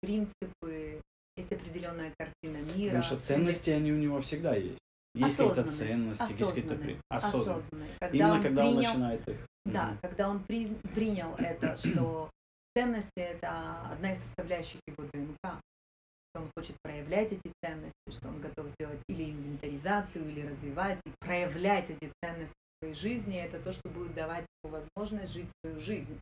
принципы, 0.00 1.00
есть 1.36 1.52
определенная 1.52 2.12
картина 2.18 2.56
мира. 2.74 2.96
Потому 2.96 3.02
что 3.04 3.18
ценности, 3.18 3.70
они 3.70 3.92
у 3.92 3.96
него 3.96 4.20
всегда 4.22 4.56
есть. 4.56 4.80
Есть 5.14 5.36
какие-то 5.36 5.64
ценности, 5.64 6.32
есть 6.38 6.54
какие-то 6.54 6.76
при... 6.76 6.98
осознанные. 7.08 7.56
осознанные. 7.58 7.90
Когда 7.98 8.16
Именно 8.18 8.34
он 8.34 8.42
когда 8.42 8.66
он 8.66 8.74
принял, 8.76 8.90
начинает 8.90 9.28
их. 9.28 9.46
да, 9.64 9.86
Мгм. 9.88 9.98
когда 10.02 10.28
он 10.30 10.44
приз- 10.48 10.88
принял 10.94 11.34
это, 11.34 11.76
что 11.76 12.30
ценности 12.76 13.10
это 13.16 13.90
одна 13.90 14.12
из 14.12 14.18
составляющих 14.20 14.80
его 14.86 15.04
ДНК, 15.12 15.36
что 16.32 16.42
он 16.42 16.50
хочет 16.56 16.76
проявлять 16.82 17.32
эти 17.32 17.52
ценности, 17.64 17.98
что 18.08 18.28
он 18.28 18.40
готов 18.40 18.68
сделать 18.68 19.00
или 19.08 19.30
инвентаризацию, 19.32 20.28
или 20.28 20.46
развивать 20.46 21.00
и 21.04 21.10
проявлять 21.18 21.90
эти 21.90 22.12
ценности 22.22 22.54
в 22.54 22.78
своей 22.84 22.94
жизни, 22.94 23.36
это 23.36 23.58
то, 23.58 23.72
что 23.72 23.88
будет 23.88 24.14
давать 24.14 24.46
ему 24.62 24.72
возможность 24.74 25.32
жить 25.32 25.50
свою 25.60 25.80
жизнь. 25.80 26.18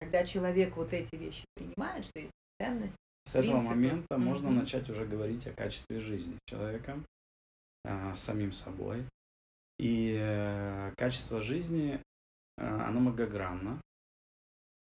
Когда 0.00 0.24
человек 0.24 0.76
вот 0.76 0.92
эти 0.92 1.16
вещи 1.16 1.44
принимает, 1.56 2.04
что 2.04 2.20
есть 2.20 2.32
ценности, 2.60 2.96
С 3.24 3.34
этого 3.34 3.54
принципы. 3.60 3.74
момента 3.74 4.18
можно 4.18 4.48
Мгм. 4.50 4.58
начать 4.60 4.88
уже 4.88 5.04
говорить 5.04 5.44
о 5.48 5.52
качестве 5.52 5.98
жизни 5.98 6.38
человека, 6.46 7.02
самим 8.16 8.52
собой. 8.52 9.04
И 9.78 10.16
э, 10.18 10.92
качество 10.96 11.40
жизни, 11.40 12.02
а, 12.56 12.88
оно 12.88 13.00
многогранно. 13.00 13.80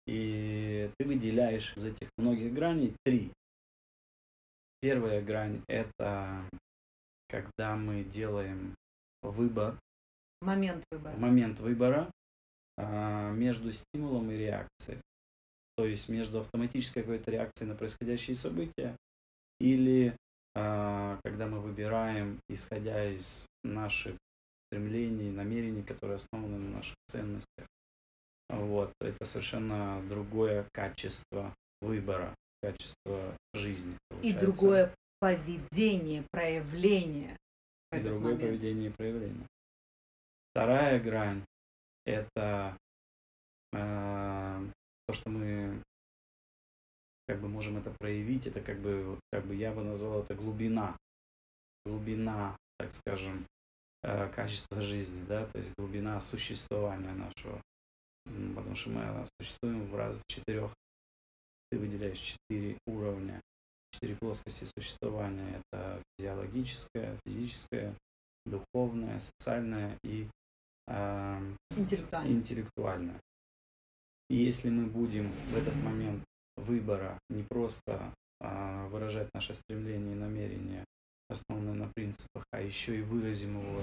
И 0.07 0.91
ты 0.99 1.07
выделяешь 1.07 1.77
из 1.77 1.85
этих 1.85 2.09
многих 2.17 2.53
граней 2.53 2.95
три. 3.05 3.33
Первая 4.81 5.23
грань– 5.23 5.63
это 5.69 6.49
когда 7.29 7.77
мы 7.77 8.03
делаем 8.03 8.75
выбор, 9.23 9.79
момент 10.41 10.85
выбора. 10.91 11.17
момент 11.17 11.61
выбора 11.61 12.11
между 12.79 13.73
стимулом 13.73 14.31
и 14.31 14.37
реакцией. 14.37 15.01
То 15.77 15.85
есть 15.85 16.09
между 16.09 16.41
автоматической 16.41 17.03
какой-то 17.03 17.31
реакцией 17.31 17.69
на 17.69 17.77
происходящие 17.77 18.35
события 18.35 18.97
или 19.61 20.17
когда 20.55 21.47
мы 21.47 21.61
выбираем, 21.61 22.41
исходя 22.49 23.11
из 23.11 23.47
наших 23.63 24.17
стремлений, 24.67 25.31
намерений, 25.31 25.83
которые 25.83 26.17
основаны 26.17 26.59
на 26.59 26.77
наших 26.77 26.97
ценностях. 27.09 27.67
Вот, 28.49 28.93
это 29.01 29.25
совершенно 29.25 30.03
другое 30.09 30.67
качество 30.73 31.55
выбора, 31.81 32.35
качество 32.63 33.37
жизни. 33.55 33.97
И 34.23 34.33
получается. 34.33 34.41
другое 34.41 34.95
поведение, 35.21 36.25
проявление. 36.31 37.37
и 37.93 38.01
другое 38.01 38.35
момент. 38.35 38.41
поведение 38.41 38.91
и 38.91 38.93
проявление. 38.93 39.47
Вторая 40.51 41.01
грань– 41.01 41.45
это 42.05 42.77
э, 43.73 44.67
то, 45.07 45.15
что 45.15 45.31
мы 45.31 45.81
как 47.31 47.41
бы 47.41 47.49
можем 47.49 47.77
это 47.77 47.93
проявить, 47.93 48.49
это 48.49 48.61
как 48.61 48.81
бы, 48.81 49.17
как 49.31 49.47
бы 49.47 49.55
я 49.55 49.71
бы 49.71 49.85
назвал 49.85 50.25
это 50.25 50.35
глубина, 50.35 50.97
глубина, 51.87 52.57
так 52.77 52.93
скажем, 52.93 53.47
э, 54.03 54.29
качества 54.31 54.81
жизни, 54.81 55.25
да, 55.29 55.47
то 55.47 55.59
есть 55.59 55.71
глубина 55.79 56.21
существования 56.21 57.13
нашего, 57.13 57.63
потому 58.25 58.75
что 58.75 58.91
мы 58.91 59.27
существуем 59.41 59.87
в 59.87 59.95
раз 59.95 60.17
в 60.17 60.23
четырех, 60.27 60.75
ты 61.71 61.79
выделяешь 61.79 62.19
четыре 62.19 62.77
уровня, 62.89 63.41
четыре 63.93 64.17
плоскости 64.17 64.67
существования, 64.77 65.63
это 65.63 66.03
физиологическое, 66.19 67.17
физическое, 67.25 67.95
духовное, 68.45 69.21
социальное 69.21 69.97
и 70.03 70.27
а, 70.89 71.41
Интеллектуально. 71.77 72.29
интеллектуальное. 72.29 73.21
И 74.31 74.35
если 74.35 74.69
мы 74.69 74.87
будем 74.87 75.31
в 75.53 75.57
этот 75.57 75.77
момент 75.77 76.25
выбора 76.61 77.19
не 77.29 77.43
просто 77.43 78.13
а, 78.41 78.87
выражать 78.89 79.29
наше 79.35 79.55
стремление 79.55 80.15
и 80.15 80.19
намерение, 80.19 80.85
основанное 81.29 81.75
на 81.75 81.89
принципах, 81.95 82.45
а 82.53 82.61
еще 82.61 82.99
и 82.99 83.03
выразим 83.03 83.61
его 83.61 83.83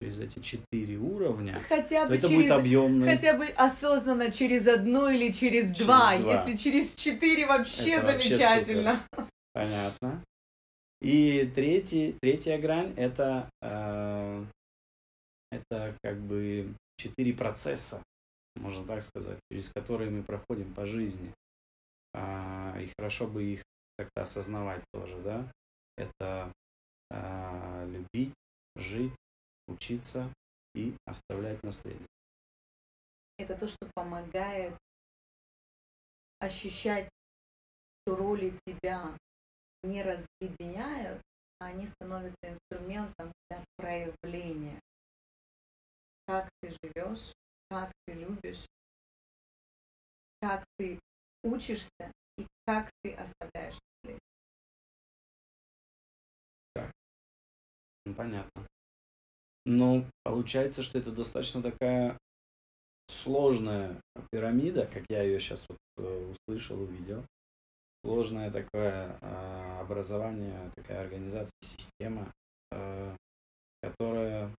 через 0.00 0.18
эти 0.18 0.40
четыре 0.40 0.96
уровня, 0.96 1.62
Хотя 1.68 2.06
бы 2.06 2.16
это 2.16 2.28
будет 2.28 2.38
через 2.40 2.50
объемный. 2.50 3.14
Хотя 3.14 3.34
бы 3.34 3.46
осознанно 3.46 4.30
через 4.30 4.66
одно 4.66 5.08
или 5.08 5.32
через, 5.32 5.66
Через 5.66 5.78
два. 5.78 6.18
два. 6.18 6.34
Если 6.34 6.56
через 6.56 6.94
четыре 6.94 7.46
вообще 7.46 7.92
Это 7.92 8.06
вообще 8.06 8.36
замечательно. 8.36 9.00
Понятно. 9.52 10.22
И 11.00 11.50
третий, 11.54 12.16
третья 12.20 12.58
грань 12.58 12.94
это, 12.96 13.48
э, 13.62 14.44
это 15.52 15.94
как 16.02 16.18
бы 16.18 16.74
четыре 16.96 17.32
процесса, 17.34 18.02
можно 18.56 18.84
так 18.84 19.02
сказать, 19.02 19.38
через 19.50 19.68
которые 19.68 20.10
мы 20.10 20.22
проходим 20.22 20.72
по 20.74 20.86
жизни. 20.86 21.32
А, 22.14 22.78
и 22.78 22.90
хорошо 22.96 23.26
бы 23.26 23.42
их 23.44 23.62
как-то 23.98 24.22
осознавать 24.22 24.84
тоже, 24.92 25.20
да. 25.22 25.52
Это 25.96 26.52
а, 27.10 27.84
любить, 27.86 28.34
жить, 28.76 29.14
учиться 29.66 30.32
и 30.74 30.96
оставлять 31.06 31.62
наследие. 31.62 32.06
Это 33.36 33.58
то, 33.58 33.66
что 33.66 33.90
помогает 33.94 34.76
ощущать, 36.38 37.08
что 38.02 38.16
роли 38.16 38.56
тебя 38.64 39.16
не 39.82 40.02
разъединяют, 40.02 41.20
а 41.58 41.66
они 41.66 41.86
становятся 41.86 42.38
инструментом 42.42 43.32
для 43.48 43.64
проявления. 43.76 44.78
Как 46.26 46.48
ты 46.60 46.74
живешь, 46.82 47.32
как 47.68 47.90
ты 48.06 48.14
любишь, 48.14 48.66
как 50.40 50.64
ты 50.78 51.00
учишься 51.44 52.12
и 52.38 52.46
как 52.66 52.90
ты 53.02 53.12
оставляешь 53.12 53.78
наследие. 54.02 54.20
Ну, 58.06 58.14
понятно. 58.14 58.66
Но 59.66 60.04
получается, 60.24 60.82
что 60.82 60.98
это 60.98 61.10
достаточно 61.10 61.62
такая 61.62 62.18
сложная 63.08 64.00
пирамида, 64.30 64.86
как 64.86 65.04
я 65.08 65.22
ее 65.22 65.38
сейчас 65.38 65.66
вот 65.68 65.78
э, 65.98 66.32
услышал, 66.32 66.80
увидел. 66.80 67.24
Сложное 68.04 68.50
такое 68.50 69.16
а, 69.22 69.80
образование, 69.80 70.70
такая 70.76 71.00
организация, 71.00 71.54
система, 71.62 72.30
э, 72.70 73.16
которая, 73.80 74.54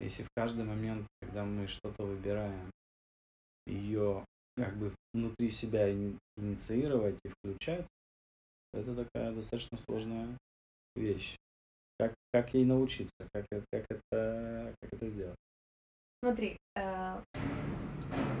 если 0.00 0.24
в 0.24 0.28
каждый 0.34 0.64
момент, 0.64 1.06
когда 1.20 1.44
мы 1.44 1.68
что-то 1.68 2.02
выбираем, 2.02 2.72
ее 3.66 4.24
как 4.56 4.76
бы 4.76 4.92
внутри 5.18 5.50
себя 5.50 5.90
ини- 5.90 6.18
инициировать 6.36 7.18
и 7.24 7.28
включать, 7.28 7.86
это 8.72 8.94
такая 8.94 9.32
достаточно 9.32 9.76
сложная 9.76 10.38
вещь. 10.94 11.36
Как, 11.98 12.14
как 12.32 12.54
ей 12.54 12.64
научиться? 12.64 13.28
Как, 13.32 13.46
это- 13.50 13.66
как, 13.72 13.84
это, 13.90 14.74
как 14.80 14.92
это 14.92 15.10
сделать? 15.10 15.38
Смотри, 16.22 16.56
э, 16.76 17.22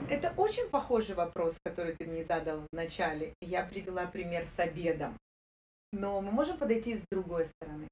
это 0.08 0.32
очень 0.36 0.68
похожий 0.70 1.14
вопрос, 1.14 1.58
который 1.64 1.96
ты 1.96 2.06
мне 2.06 2.22
задал 2.22 2.60
в 2.60 2.68
начале. 2.72 3.34
Я 3.40 3.66
привела 3.66 4.06
пример 4.06 4.46
с 4.46 4.58
обедом. 4.58 5.16
Но 5.92 6.20
мы 6.20 6.30
можем 6.30 6.58
подойти 6.58 6.96
с 6.96 7.04
другой 7.10 7.46
стороны. 7.46 7.88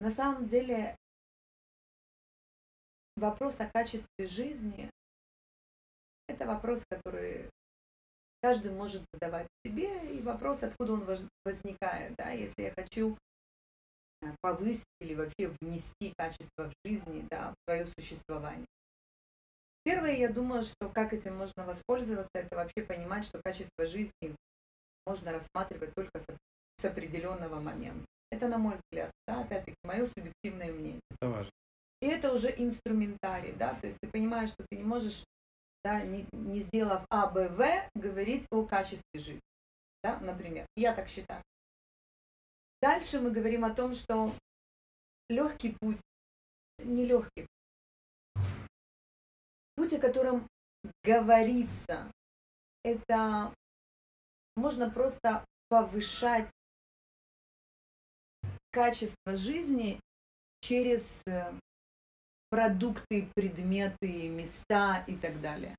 На 0.00 0.10
самом 0.10 0.48
деле 0.48 0.96
вопрос 3.16 3.60
о 3.60 3.68
качестве 3.68 4.26
жизни– 4.26 4.90
это 6.28 6.46
вопрос, 6.46 6.82
который 6.88 7.50
каждый 8.42 8.72
может 8.72 9.02
задавать 9.12 9.48
себе, 9.64 10.16
и 10.16 10.22
вопрос, 10.22 10.62
откуда 10.62 10.94
он 10.94 11.04
воз- 11.04 11.28
возникает. 11.44 12.14
Да? 12.16 12.30
Если 12.30 12.62
я 12.62 12.72
хочу 12.72 13.16
э, 14.22 14.26
повысить 14.40 14.84
или 15.00 15.14
вообще 15.14 15.48
внести 15.60 16.12
качество 16.16 16.70
в 16.70 16.72
жизни, 16.84 17.26
да, 17.30 17.52
в 17.52 17.54
свое 17.64 17.86
существование. 17.86 18.66
Первое, 19.84 20.16
я 20.16 20.28
думаю, 20.28 20.64
что 20.64 20.88
как 20.88 21.12
этим 21.12 21.36
можно 21.36 21.64
воспользоваться, 21.64 22.30
это 22.34 22.56
вообще 22.56 22.82
понимать, 22.82 23.24
что 23.24 23.40
качество 23.40 23.86
жизни 23.86 24.34
можно 25.06 25.30
рассматривать 25.30 25.94
только 25.94 26.18
с, 26.18 26.26
с 26.76 26.84
определенного 26.84 27.60
момента. 27.60 28.04
Это 28.32 28.48
на 28.48 28.58
мой 28.58 28.74
взгляд, 28.76 29.12
да, 29.28 29.42
опять-таки, 29.42 29.76
мое 29.84 30.06
субъективное 30.06 30.72
мнение. 30.72 31.00
Это 31.10 31.30
важно. 31.30 31.52
И 32.00 32.06
это 32.06 32.32
уже 32.32 32.52
инструментарий, 32.56 33.52
да, 33.52 33.74
то 33.74 33.86
есть 33.86 33.98
ты 34.00 34.08
понимаешь, 34.08 34.50
что 34.50 34.66
ты 34.68 34.76
не 34.76 34.82
можешь, 34.82 35.24
да, 35.86 36.02
не, 36.02 36.26
не 36.32 36.58
сделав 36.58 37.06
А, 37.10 37.28
Б, 37.28 37.48
В, 37.48 37.90
говорить 37.94 38.44
о 38.50 38.66
качестве 38.66 39.20
жизни, 39.20 39.40
да, 40.02 40.18
например. 40.18 40.66
Я 40.74 40.92
так 40.92 41.08
считаю. 41.08 41.40
Дальше 42.82 43.20
мы 43.20 43.30
говорим 43.30 43.64
о 43.64 43.72
том, 43.72 43.94
что 43.94 44.34
легкий 45.28 45.76
путь, 45.80 46.00
нелегкий 46.78 47.46
путь, 49.76 49.92
о 49.92 50.00
котором 50.00 50.48
говорится, 51.04 52.10
это 52.82 53.54
можно 54.56 54.90
просто 54.90 55.44
повышать 55.68 56.50
качество 58.72 59.36
жизни 59.36 60.00
через 60.62 61.22
э, 61.26 61.52
продукты, 62.56 63.28
предметы, 63.34 64.30
места 64.30 65.04
и 65.06 65.14
так 65.14 65.42
далее. 65.42 65.76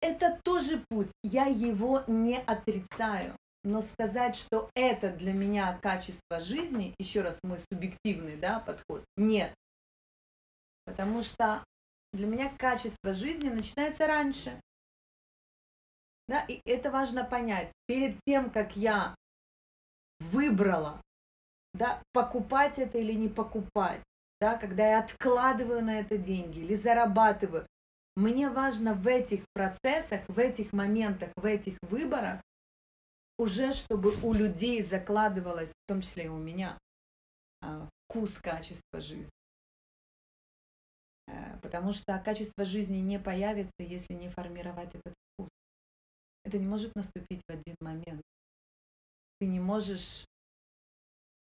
Это 0.00 0.40
тоже 0.42 0.84
путь, 0.88 1.12
я 1.22 1.44
его 1.44 2.02
не 2.08 2.36
отрицаю. 2.36 3.36
Но 3.62 3.80
сказать, 3.80 4.34
что 4.34 4.68
это 4.74 5.12
для 5.12 5.32
меня 5.32 5.78
качество 5.78 6.40
жизни, 6.40 6.96
еще 6.98 7.20
раз 7.20 7.38
мой 7.44 7.60
субъективный 7.60 8.36
да, 8.36 8.58
подход, 8.58 9.04
нет. 9.16 9.54
Потому 10.84 11.22
что 11.22 11.64
для 12.12 12.26
меня 12.26 12.52
качество 12.58 13.14
жизни 13.14 13.48
начинается 13.48 14.08
раньше. 14.08 14.60
Да, 16.26 16.44
и 16.44 16.60
это 16.64 16.90
важно 16.90 17.22
понять. 17.22 17.70
Перед 17.86 18.18
тем, 18.26 18.50
как 18.50 18.74
я 18.74 19.14
выбрала, 20.18 21.00
да, 21.72 22.02
покупать 22.12 22.80
это 22.80 22.98
или 22.98 23.12
не 23.12 23.28
покупать, 23.28 24.02
да, 24.42 24.58
когда 24.58 24.84
я 24.88 24.98
откладываю 24.98 25.84
на 25.84 26.00
это 26.00 26.18
деньги 26.18 26.58
или 26.58 26.74
зарабатываю, 26.74 27.64
мне 28.16 28.50
важно 28.50 28.92
в 28.92 29.06
этих 29.06 29.44
процессах, 29.52 30.28
в 30.28 30.36
этих 30.36 30.72
моментах, 30.72 31.30
в 31.36 31.44
этих 31.44 31.78
выборах 31.82 32.42
уже, 33.38 33.72
чтобы 33.72 34.12
у 34.24 34.32
людей 34.32 34.82
закладывалось, 34.82 35.70
в 35.70 35.86
том 35.86 36.00
числе 36.00 36.24
и 36.24 36.28
у 36.28 36.38
меня, 36.38 36.76
а, 37.60 37.88
вкус 38.08 38.36
качества 38.38 39.00
жизни. 39.00 39.30
Э, 41.28 41.60
потому 41.60 41.92
что 41.92 42.18
качество 42.18 42.64
жизни 42.64 42.96
не 42.96 43.20
появится, 43.20 43.70
если 43.78 44.14
не 44.14 44.28
формировать 44.28 44.92
этот 44.96 45.14
вкус. 45.34 45.48
Это 46.44 46.58
не 46.58 46.66
может 46.66 46.96
наступить 46.96 47.42
в 47.46 47.52
один 47.52 47.76
момент. 47.80 48.22
Ты 49.38 49.46
не 49.46 49.60
можешь 49.60 50.24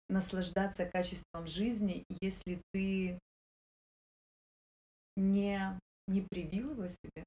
наслаждаться 0.09 0.85
качеством 0.85 1.47
жизни, 1.47 2.03
если 2.21 2.61
ты 2.73 3.19
не, 5.15 5.79
не 6.07 6.21
привил 6.21 6.71
его 6.71 6.87
себе. 6.87 7.23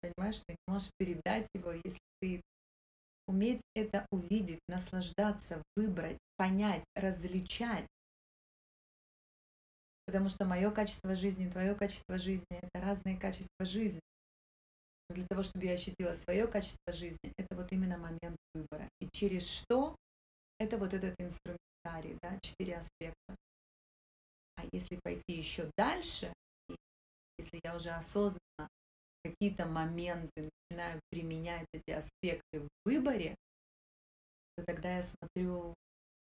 Понимаешь, 0.00 0.40
ты 0.46 0.52
не 0.52 0.72
можешь 0.72 0.90
передать 0.98 1.48
его, 1.54 1.72
если 1.72 2.00
ты 2.20 2.42
уметь 3.26 3.62
это 3.74 4.06
увидеть, 4.10 4.60
наслаждаться, 4.68 5.62
выбрать, 5.76 6.18
понять, 6.36 6.84
различать. 6.94 7.86
Потому 10.06 10.28
что 10.28 10.44
мое 10.44 10.70
качество 10.70 11.14
жизни, 11.14 11.48
твое 11.48 11.74
качество 11.74 12.18
жизни– 12.18 12.46
это 12.50 12.84
разные 12.84 13.18
качества 13.18 13.64
жизни. 13.64 14.00
Но 15.08 15.16
для 15.16 15.26
того, 15.26 15.42
чтобы 15.42 15.64
я 15.64 15.72
ощутила 15.72 16.12
свое 16.12 16.46
качество 16.46 16.92
жизни, 16.92 17.32
это 17.36 17.56
вот 17.56 17.72
именно 17.72 17.96
момент 17.96 18.36
выбора. 18.54 18.88
И 19.00 19.08
через 19.12 19.48
что? 19.48 19.96
Это 20.58 20.76
вот 20.78 20.92
этот 20.92 21.18
инструментарий, 21.84 22.18
да, 22.22 22.38
четыре 22.40 22.78
аспекта. 22.78 23.36
А 24.56 24.64
если 24.72 24.98
пойти 25.02 25.36
еще 25.36 25.70
дальше, 25.76 26.32
если 27.38 27.60
я 27.62 27.74
уже 27.74 27.90
осознанно 27.90 28.68
какие-то 29.22 29.66
моменты 29.66 30.50
начинаю 30.70 31.00
применять 31.10 31.66
эти 31.72 31.90
аспекты 31.90 32.60
в 32.60 32.68
выборе, 32.84 33.34
то 34.56 34.64
тогда 34.64 34.96
я 34.96 35.02
смотрю 35.02 35.74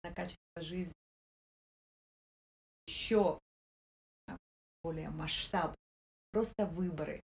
на 0.03 0.13
качество 0.13 0.61
жизни 0.61 0.93
еще 2.87 3.39
более 4.83 5.09
масштабно. 5.09 5.75
Просто 6.31 6.65
выборы. 6.65 7.21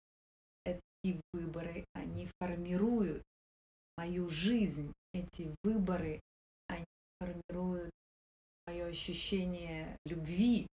Эти 0.64 1.20
выборы, 1.32 1.84
они 1.92 2.28
формируют 2.38 3.22
мою 3.96 4.28
жизнь. 4.28 4.92
Эти 5.12 5.54
выборы, 5.62 6.20
они 6.66 6.84
формируют 7.18 7.90
мое 8.68 8.86
ощущение 8.86 9.96
любви. 10.04 10.66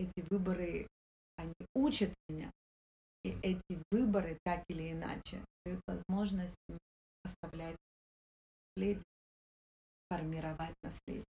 Эти 0.00 0.26
выборы, 0.30 0.88
они 1.36 1.54
учат 1.74 2.12
меня 2.28 2.50
и 3.22 3.30
эти 3.42 3.82
выборы, 3.92 4.38
так 4.44 4.64
или 4.68 4.90
иначе, 4.92 5.44
дают 5.64 5.80
возможность 5.86 6.56
оставлять 7.22 7.76
наследие, 8.76 9.04
формировать 10.10 10.74
наследие. 10.82 11.24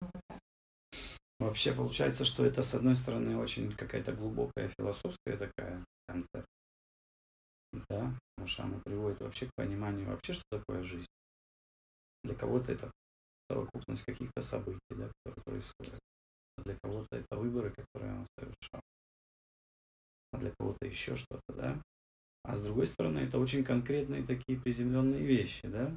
Ну, 0.00 0.10
вот 0.12 0.22
так. 0.28 0.40
Вообще 1.38 1.72
получается, 1.72 2.24
что 2.24 2.44
это, 2.44 2.62
с 2.64 2.74
одной 2.74 2.96
стороны, 2.96 3.38
очень 3.38 3.74
какая-то 3.74 4.12
глубокая 4.12 4.68
философская 4.78 5.38
такая 5.38 5.84
концепция. 6.06 6.44
Да, 7.88 8.18
потому 8.34 8.48
что 8.48 8.64
она 8.64 8.78
приводит 8.80 9.20
вообще 9.20 9.46
к 9.46 9.54
пониманию 9.54 10.08
вообще, 10.08 10.32
что 10.34 10.42
такое 10.50 10.82
жизнь. 10.82 11.06
Для 12.24 12.34
кого-то 12.34 12.72
это 12.72 12.90
совокупность 13.52 14.04
каких-то 14.04 14.40
событий, 14.40 14.80
да, 14.90 15.10
которые 15.24 15.42
происходят. 15.44 15.98
А 16.56 16.62
для 16.62 16.76
кого-то 16.82 17.16
это 17.16 17.36
выборы, 17.36 17.70
которые 17.70 18.12
он 18.14 18.26
совершал 18.38 18.80
а 20.32 20.38
для 20.38 20.50
кого-то 20.58 20.86
еще 20.86 21.14
что-то, 21.16 21.52
да. 21.52 21.82
А 22.44 22.56
с 22.56 22.62
другой 22.62 22.86
стороны, 22.86 23.18
это 23.18 23.38
очень 23.38 23.62
конкретные 23.62 24.24
такие 24.24 24.58
приземленные 24.58 25.22
вещи, 25.22 25.68
да. 25.68 25.94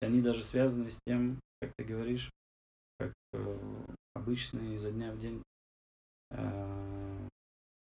Они 0.00 0.22
даже 0.22 0.44
связаны 0.44 0.90
с 0.90 1.00
тем, 1.04 1.40
как 1.60 1.72
ты 1.76 1.84
говоришь, 1.84 2.30
как 2.98 3.12
э, 3.32 3.58
обычные 4.14 4.76
изо 4.76 4.92
дня 4.92 5.12
в 5.12 5.18
день 5.18 5.42
э, 6.30 7.28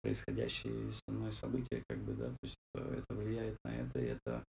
происходящие 0.03 0.93
со 0.93 1.13
мной 1.13 1.33
события, 1.33 1.83
как 1.89 1.99
бы, 2.03 2.13
да, 2.15 2.29
то 2.29 2.39
есть 2.43 2.57
э, 2.75 2.99
это 2.99 3.15
влияет 3.15 3.57
на 3.65 3.71
это, 3.71 3.99
и 3.99 4.05
это, 4.05 4.45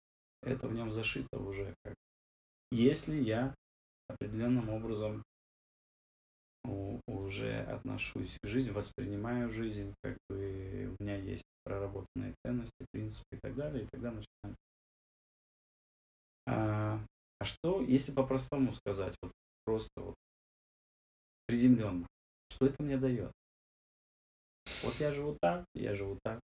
это 0.42 0.68
в 0.68 0.72
нем 0.72 0.92
зашито 0.92 1.38
уже, 1.38 1.74
как 1.82 1.94
если 2.70 3.16
я 3.16 3.54
определенным 4.08 4.68
образом 4.70 5.22
уже 7.06 7.62
отношусь 7.62 8.36
к 8.42 8.46
жизни, 8.46 8.70
воспринимаю 8.70 9.50
жизнь, 9.50 9.94
как 10.02 10.18
бы 10.28 10.94
у 10.98 11.02
меня 11.02 11.16
есть 11.16 11.44
проработанные 11.64 12.34
ценности, 12.44 12.86
принципы 12.90 13.36
и 13.36 13.38
так 13.38 13.54
далее, 13.54 13.84
и 13.84 13.86
тогда 13.86 14.10
начинается. 14.10 14.62
А, 16.46 17.04
а 17.38 17.44
что, 17.44 17.80
если 17.80 18.12
по-простому 18.12 18.72
сказать, 18.72 19.14
вот 19.22 19.32
просто 19.64 19.90
вот 19.96 20.14
приземленно, 21.46 22.06
что 22.50 22.66
это 22.66 22.82
мне 22.82 22.98
дает? 22.98 23.32
Вот 24.82 24.94
я 25.00 25.12
живу 25.12 25.36
так, 25.40 25.64
я 25.74 25.94
живу 25.94 26.18
так. 26.22 26.40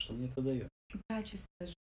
Что 0.00 0.14
мне 0.14 0.28
это 0.30 0.42
дает? 0.42 0.68
Качество 1.08 1.48
жизни. 1.60 1.87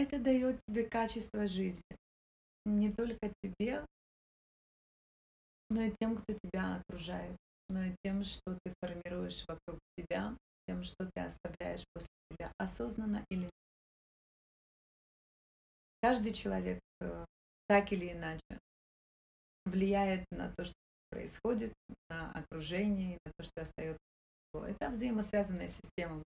Это 0.00 0.18
дает 0.18 0.58
тебе 0.66 0.88
качество 0.88 1.46
жизни 1.46 1.84
не 2.64 2.90
только 2.90 3.30
тебе, 3.42 3.84
но 5.68 5.82
и 5.82 5.94
тем, 6.00 6.16
кто 6.16 6.32
тебя 6.42 6.76
окружает, 6.76 7.36
но 7.68 7.84
и 7.84 7.94
тем, 8.02 8.24
что 8.24 8.58
ты 8.64 8.72
формируешь 8.80 9.44
вокруг 9.46 9.78
себя, 9.98 10.34
тем, 10.66 10.84
что 10.84 11.06
ты 11.14 11.20
оставляешь 11.20 11.84
после 11.92 12.08
себя, 12.30 12.50
осознанно 12.56 13.26
или 13.28 13.42
нет. 13.42 13.50
Каждый 16.00 16.32
человек 16.32 16.80
э, 17.02 17.26
так 17.68 17.92
или 17.92 18.10
иначе 18.12 18.58
влияет 19.66 20.24
на 20.30 20.50
то, 20.50 20.64
что 20.64 20.74
происходит, 21.10 21.74
на 22.08 22.32
окружение, 22.32 23.18
на 23.26 23.32
то, 23.36 23.42
что 23.44 23.60
остается. 23.60 24.00
Это 24.54 24.88
взаимосвязанная 24.88 25.68
система. 25.68 26.22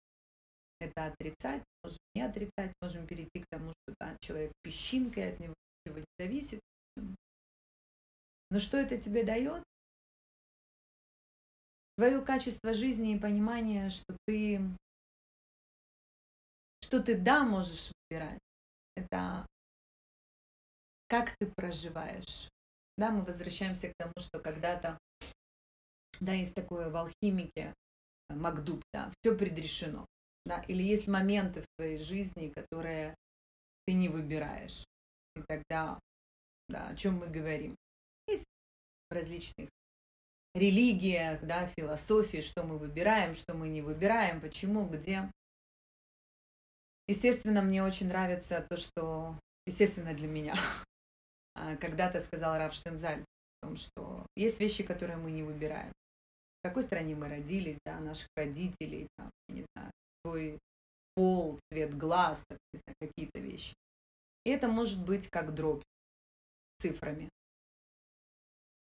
Это 0.84 1.06
отрицать, 1.06 1.64
можем 1.82 2.00
не 2.14 2.22
отрицать, 2.24 2.74
можем 2.82 3.08
перейти 3.08 3.42
к 3.42 3.48
тому, 3.50 3.70
что 3.70 3.96
да, 4.02 4.18
человек 4.20 4.52
песчинкой 4.64 5.32
от 5.32 5.40
него 5.40 5.54
не 5.86 6.04
зависит. 6.20 6.60
Но 8.52 8.60
что 8.60 8.78
это 8.78 8.98
тебе 8.98 9.24
дает? 9.24 9.64
Твое 11.96 12.22
качество 12.22 12.74
жизни 12.74 13.16
и 13.16 13.20
понимание, 13.20 13.90
что 13.90 14.18
ты, 14.26 14.60
что 16.82 17.02
ты 17.02 17.18
да 17.18 17.46
можешь 17.46 17.92
выбирать. 18.10 18.40
Это 18.98 19.48
как 21.08 21.34
ты 21.38 21.50
проживаешь. 21.50 22.50
Да, 22.98 23.12
мы 23.12 23.24
возвращаемся 23.24 23.88
к 23.88 23.94
тому, 23.98 24.14
что 24.20 24.42
когда-то, 24.42 25.00
да, 26.20 26.34
есть 26.34 26.56
такое 26.56 26.90
в 26.90 26.96
алхимике, 26.98 27.74
Макдуб, 28.30 28.82
да, 28.92 29.12
все 29.22 29.38
предрешено. 29.38 30.06
Да, 30.46 30.62
или 30.68 30.84
есть 30.84 31.08
моменты 31.08 31.62
в 31.62 31.66
твоей 31.78 31.98
жизни, 31.98 32.50
которые 32.50 33.16
ты 33.86 33.94
не 33.94 34.10
выбираешь. 34.10 34.84
И 35.36 35.42
тогда, 35.48 36.00
да, 36.68 36.90
о 36.90 36.96
чем 36.96 37.20
мы 37.20 37.28
говорим? 37.28 37.76
Есть 38.28 38.46
в 39.10 39.14
различных 39.14 39.70
религиях, 40.54 41.44
да, 41.44 41.68
философии, 41.68 42.42
что 42.42 42.64
мы 42.64 42.78
выбираем, 42.78 43.36
что 43.36 43.54
мы 43.54 43.70
не 43.70 43.82
выбираем, 43.82 44.42
почему, 44.42 44.88
где. 44.88 45.32
Естественно, 47.08 47.62
мне 47.62 47.84
очень 47.84 48.08
нравится 48.08 48.66
то, 48.70 48.78
что, 48.78 49.38
естественно, 49.66 50.14
для 50.14 50.28
меня, 50.28 50.56
а, 51.56 51.76
когда-то 51.78 52.20
сказал 52.20 52.58
Раф 52.58 52.74
Штензаль, 52.74 53.22
о 53.22 53.68
том, 53.68 53.78
что 53.78 54.26
есть 54.36 54.60
вещи, 54.60 54.84
которые 54.84 55.18
мы 55.18 55.32
не 55.32 55.44
выбираем. 55.44 55.92
в 56.62 56.68
какой 56.68 56.84
стране 56.84 57.16
мы 57.16 57.28
родились, 57.28 57.80
да, 57.86 58.00
наших 58.00 58.30
родителей, 58.36 59.08
там, 59.18 59.30
я 59.50 59.56
не 59.56 59.66
знаю, 59.74 59.92
твой 60.24 60.60
пол, 61.16 61.60
цвет 61.72 61.98
глаз, 61.98 62.46
какие-то 63.00 63.40
вещи. 63.40 63.74
И 64.46 64.50
это 64.50 64.68
может 64.68 65.04
быть 65.04 65.30
как 65.30 65.54
дробь 65.54 65.84
цифрами. 66.80 67.30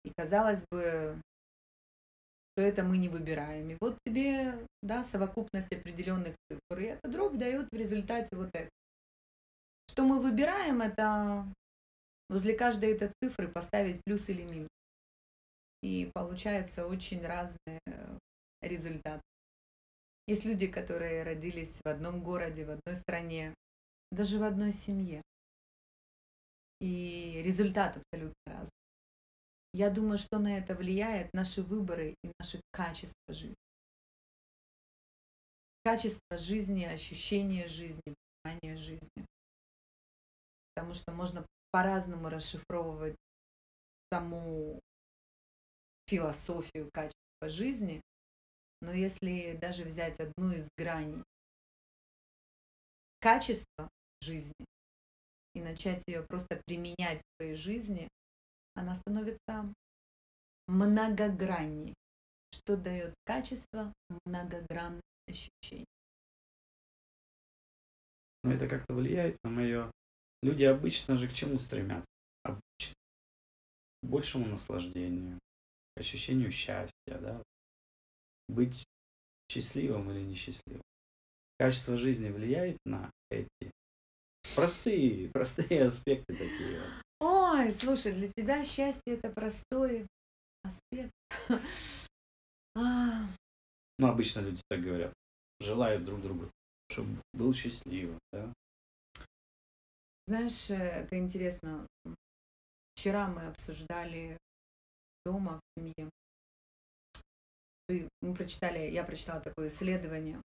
И 0.05 0.12
казалось 0.16 0.64
бы, 0.70 1.20
что 2.53 2.62
это 2.62 2.83
мы 2.83 2.99
не 2.99 3.09
выбираем. 3.09 3.70
И 3.70 3.76
вот 3.81 3.99
тебе, 4.05 4.66
да, 4.83 5.03
совокупность 5.03 5.72
определенных 5.72 6.35
цифр. 6.51 6.81
И 6.81 6.85
эта 6.85 7.09
дробь 7.09 7.37
дает 7.37 7.70
в 7.70 7.74
результате 7.74 8.37
вот 8.37 8.51
это. 8.53 8.70
Что 9.91 10.05
мы 10.05 10.20
выбираем, 10.20 10.83
это 10.83 11.47
возле 12.29 12.55
каждой 12.55 12.93
этой 12.93 13.11
цифры 13.22 13.49
поставить 13.49 14.03
плюс 14.05 14.29
или 14.29 14.43
минус. 14.43 14.68
И 15.83 16.11
получается 16.12 16.87
очень 16.87 17.24
разные 17.24 17.81
результаты. 18.61 19.22
Есть 20.29 20.45
люди, 20.45 20.66
которые 20.66 21.22
родились 21.22 21.81
в 21.83 21.89
одном 21.89 22.22
городе, 22.22 22.66
в 22.66 22.70
одной 22.70 22.97
стране, 22.97 23.55
даже 24.11 24.39
в 24.39 24.43
одной 24.43 24.72
семье. 24.72 25.22
И 26.81 27.41
результат 27.43 27.97
абсолютно 27.97 28.35
разный. 28.45 28.70
Я 29.72 29.89
думаю, 29.89 30.18
что 30.18 30.39
на 30.39 30.59
это 30.59 30.74
влияет 30.74 31.33
наши 31.33 31.62
выборы 31.62 32.14
и 32.22 32.31
наше 32.39 32.61
качество 32.72 33.33
жизни. 33.33 33.57
Качество 35.83 36.37
жизни, 36.37 36.85
ощущение 36.85 37.66
жизни, 37.66 38.14
понимание 38.43 38.76
жизни. 38.76 39.26
Потому 40.74 40.93
что 40.93 41.11
можно 41.12 41.47
по-разному 41.70 42.29
расшифровывать 42.29 43.16
саму 44.12 44.79
философию 46.07 46.91
качества 46.93 47.49
жизни, 47.49 48.03
но 48.81 48.93
если 48.93 49.57
даже 49.61 49.85
взять 49.85 50.20
одну 50.20 50.53
из 50.53 50.68
граней 50.76 51.22
качества 53.20 53.91
жизни 54.22 54.64
и 55.55 55.61
начать 55.61 56.03
ее 56.07 56.22
просто 56.22 56.61
применять 56.66 57.20
в 57.20 57.37
своей 57.37 57.55
жизни, 57.57 58.09
она 58.74 58.95
становится 58.95 59.72
многогранней, 60.68 61.95
что 62.53 62.76
дает 62.76 63.14
качество 63.24 63.93
многогранных 64.24 65.03
ощущений. 65.26 65.87
Но 68.45 68.53
это 68.53 68.68
как-то 68.68 68.95
влияет 68.95 69.37
на 69.43 69.51
мое... 69.51 69.91
Люди 70.43 70.62
обычно 70.62 71.16
же 71.16 71.29
к 71.29 71.33
чему 71.33 71.59
стремятся? 71.59 72.07
Обычно. 72.45 72.95
К 74.03 74.07
большему 74.07 74.47
наслаждению, 74.47 75.41
ощущению 75.97 76.53
счастья, 76.53 76.93
да? 77.07 77.43
Быть 78.49 78.85
счастливым 79.51 80.11
или 80.11 80.21
несчастливым. 80.21 80.83
Качество 81.59 81.97
жизни 81.97 82.31
влияет 82.31 82.79
на 82.85 83.11
эти 83.31 83.71
простые, 84.55 85.29
простые 85.33 85.85
аспекты 85.85 86.35
такие. 86.35 86.83
Ой, 87.21 87.71
слушай, 87.73 88.13
для 88.13 88.31
тебя 88.37 88.65
счастье 88.65 89.15
это 89.15 89.31
простой 89.31 90.07
аспект. 90.63 91.13
Ну, 94.01 94.07
обычно 94.07 94.41
люди 94.41 94.63
так 94.69 94.81
говорят. 94.81 95.13
Желают 95.59 96.05
друг 96.05 96.23
другу, 96.23 96.49
чтобы 96.89 97.21
был 97.35 97.53
счастливым, 97.53 98.17
да? 98.33 98.53
Знаешь, 100.29 100.71
э, 100.71 100.75
это 100.77 101.19
интересно. 101.19 101.85
Вчера 102.95 103.27
мы 103.27 103.47
обсуждали 103.47 104.39
дома 105.25 105.59
в 105.59 105.81
семье. 105.81 106.11
Мы 107.89 108.34
прочитали, 108.34 108.91
я 108.91 109.05
прочитала 109.05 109.41
такое 109.41 109.68
исследование. 109.68 110.41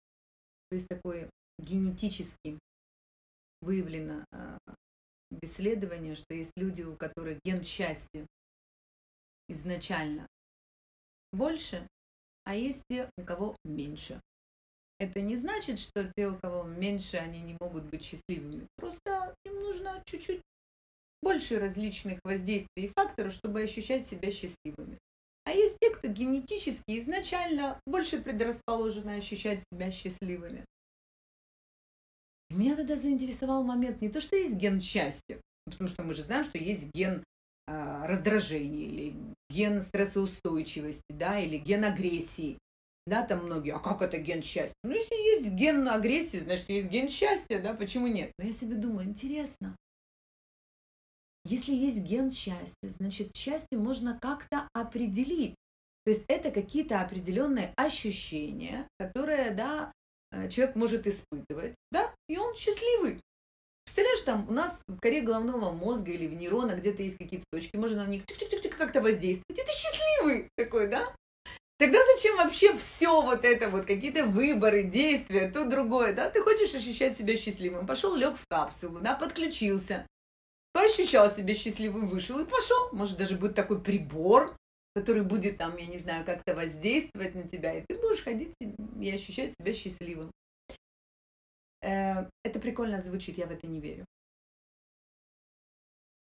То 0.68 0.74
есть 0.74 0.88
такое 0.88 1.30
генетически 1.59 2.59
выявлено 3.61 4.24
а, 4.32 4.59
исследование, 5.43 6.14
что 6.14 6.34
есть 6.34 6.53
люди, 6.57 6.82
у 6.82 6.97
которых 6.97 7.38
ген 7.45 7.62
счастья 7.62 8.26
изначально 9.49 10.26
больше, 11.32 11.86
а 12.45 12.55
есть 12.55 12.82
те, 12.88 13.11
у 13.16 13.24
кого 13.24 13.57
меньше. 13.64 14.20
Это 14.99 15.20
не 15.20 15.36
значит, 15.36 15.78
что 15.78 16.12
те, 16.14 16.28
у 16.28 16.38
кого 16.38 16.64
меньше, 16.64 17.16
они 17.16 17.41
не 17.41 17.57
могут 17.61 17.84
быть 17.84 18.05
счастливыми. 18.05 18.66
Просто 18.76 19.34
им 19.45 19.55
нужно 19.62 20.03
чуть-чуть 20.05 20.43
больше 21.22 21.59
различных 21.59 22.20
воздействий 22.24 22.84
и 22.84 22.93
факторов, 22.95 23.32
чтобы 23.32 23.62
ощущать 23.62 24.07
себя 24.07 24.30
счастливыми. 24.30 24.89
А 25.45 25.53
есть 25.53 25.78
те, 25.80 25.91
кто 25.91 26.09
генетически 26.09 26.99
изначально 26.99 27.80
больше 27.86 28.20
предрасположены 28.20 29.16
ощущать 29.16 29.62
себя 29.72 29.91
счастливыми. 29.91 30.64
И 32.51 32.55
меня 32.55 32.76
тогда 32.76 32.97
заинтересовал 32.97 33.64
момент 33.64 34.01
не 34.01 34.09
то, 34.09 34.20
что 34.20 34.36
есть 34.36 34.57
ген 34.57 34.80
счастья, 34.80 35.41
потому 35.64 35.88
что 35.88 36.03
мы 36.03 36.14
же 36.14 36.22
знаем, 36.22 36.45
что 36.45 36.59
есть 36.59 36.93
ген 36.93 37.22
э, 37.66 38.07
раздражения 38.07 38.86
или 38.86 39.14
ген 39.51 39.80
стрессоустойчивости, 39.80 41.05
да, 41.11 41.38
или 41.38 41.59
ген 41.59 41.84
агрессии. 41.84 42.59
Да, 43.07 43.24
там 43.24 43.47
многие, 43.47 43.74
а 43.74 43.78
как 43.78 44.03
это 44.03 44.18
ген 44.18 44.43
счастья? 44.43 44.74
Ну, 44.82 44.93
если 44.93 45.14
есть 45.14 45.51
ген 45.53 45.88
агрессии, 45.88 46.38
значит, 46.38 46.68
есть 46.68 46.88
ген 46.88 47.09
счастья, 47.09 47.61
да, 47.61 47.74
почему 47.74 48.07
нет? 48.09 48.32
Но 48.38 48.45
я 48.45 48.53
себе 48.53 48.74
думаю, 48.74 49.09
интересно, 49.09 49.76
если 51.45 51.72
есть 51.72 52.01
ген 52.01 52.30
счастья, 52.30 52.88
значит, 52.88 53.34
счастье 53.34 53.78
можно 53.78 54.18
как-то 54.20 54.68
определить. 54.72 55.55
То 56.05 56.12
есть 56.12 56.24
это 56.28 56.51
какие-то 56.51 57.01
определенные 57.01 57.72
ощущения, 57.76 58.88
которые, 58.99 59.51
да, 59.53 59.93
Э, 60.32 60.49
человек 60.49 60.76
может 60.76 61.07
испытывать, 61.07 61.74
да, 61.91 62.12
и 62.28 62.36
он 62.36 62.55
счастливый. 62.55 63.20
Представляешь, 63.84 64.20
там 64.20 64.47
у 64.49 64.53
нас 64.53 64.82
в 64.86 65.01
коре 65.01 65.20
головного 65.20 65.72
мозга 65.72 66.12
или 66.12 66.28
в 66.28 66.34
нейронах 66.34 66.78
где-то 66.78 67.03
есть 67.03 67.18
какие-то 67.18 67.47
точки, 67.51 67.76
можно 67.76 68.05
на 68.05 68.09
них 68.09 68.22
чик-чик-чик 68.24 68.76
как-то 68.76 69.01
воздействовать. 69.01 69.59
И 69.59 69.62
ты 69.62 69.72
счастливый 69.72 70.49
такой, 70.57 70.86
да? 70.86 71.12
Тогда 71.78 71.99
зачем 72.14 72.36
вообще 72.36 72.74
все 72.76 73.22
вот 73.22 73.45
это 73.45 73.68
вот, 73.70 73.86
какие-то 73.86 74.26
выборы, 74.26 74.84
действия, 74.84 75.51
то 75.51 75.64
другое, 75.64 76.12
да? 76.12 76.30
Ты 76.30 76.43
хочешь 76.43 76.74
ощущать 76.74 77.16
себя 77.16 77.36
счастливым. 77.36 77.86
Пошел, 77.86 78.14
лег 78.14 78.36
в 78.36 78.47
капсулу, 78.49 79.01
да, 79.01 79.16
подключился, 79.16 80.07
поощущал 80.73 81.31
себя 81.31 81.55
счастливым, 81.55 82.09
вышел 82.09 82.39
и 82.39 82.49
пошел. 82.49 82.93
Может, 82.93 83.18
даже 83.18 83.37
будет 83.37 83.55
такой 83.55 83.83
прибор, 83.83 84.57
который 84.95 85.23
будет 85.23 85.59
там, 85.59 85.77
я 85.77 85.87
не 85.87 85.99
знаю, 85.99 86.25
как-то 86.25 86.55
воздействовать 86.55 87.35
на 87.35 87.49
тебя, 87.49 87.75
и 87.75 87.85
ты 87.87 87.99
будешь 87.99 88.23
ходить 88.23 88.55
и 88.59 89.11
ощущать 89.11 89.55
себя 89.59 89.73
счастливым. 89.73 90.31
Э, 91.83 92.29
это 92.45 92.61
прикольно 92.61 93.01
звучит, 93.01 93.39
я 93.39 93.47
в 93.47 93.53
это 93.53 93.66
не 93.66 93.81
верю. 93.81 94.05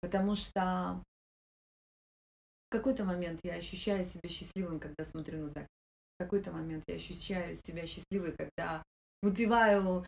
Потому 0.01 0.35
что 0.35 1.03
в 2.69 2.71
какой-то 2.71 3.05
момент 3.05 3.41
я 3.45 3.55
ощущаю 3.55 4.05
себя 4.05 4.29
счастливым, 4.29 4.81
когда 4.81 5.05
смотрю 5.05 5.41
на 5.41 5.49
закат. 5.49 5.69
В 6.17 6.23
какой-то 6.23 6.53
момент 6.53 6.85
я 6.87 6.97
ощущаю 6.97 7.55
себя 7.55 7.87
счастливой, 7.87 8.33
когда 8.37 8.83
выпиваю 9.23 10.07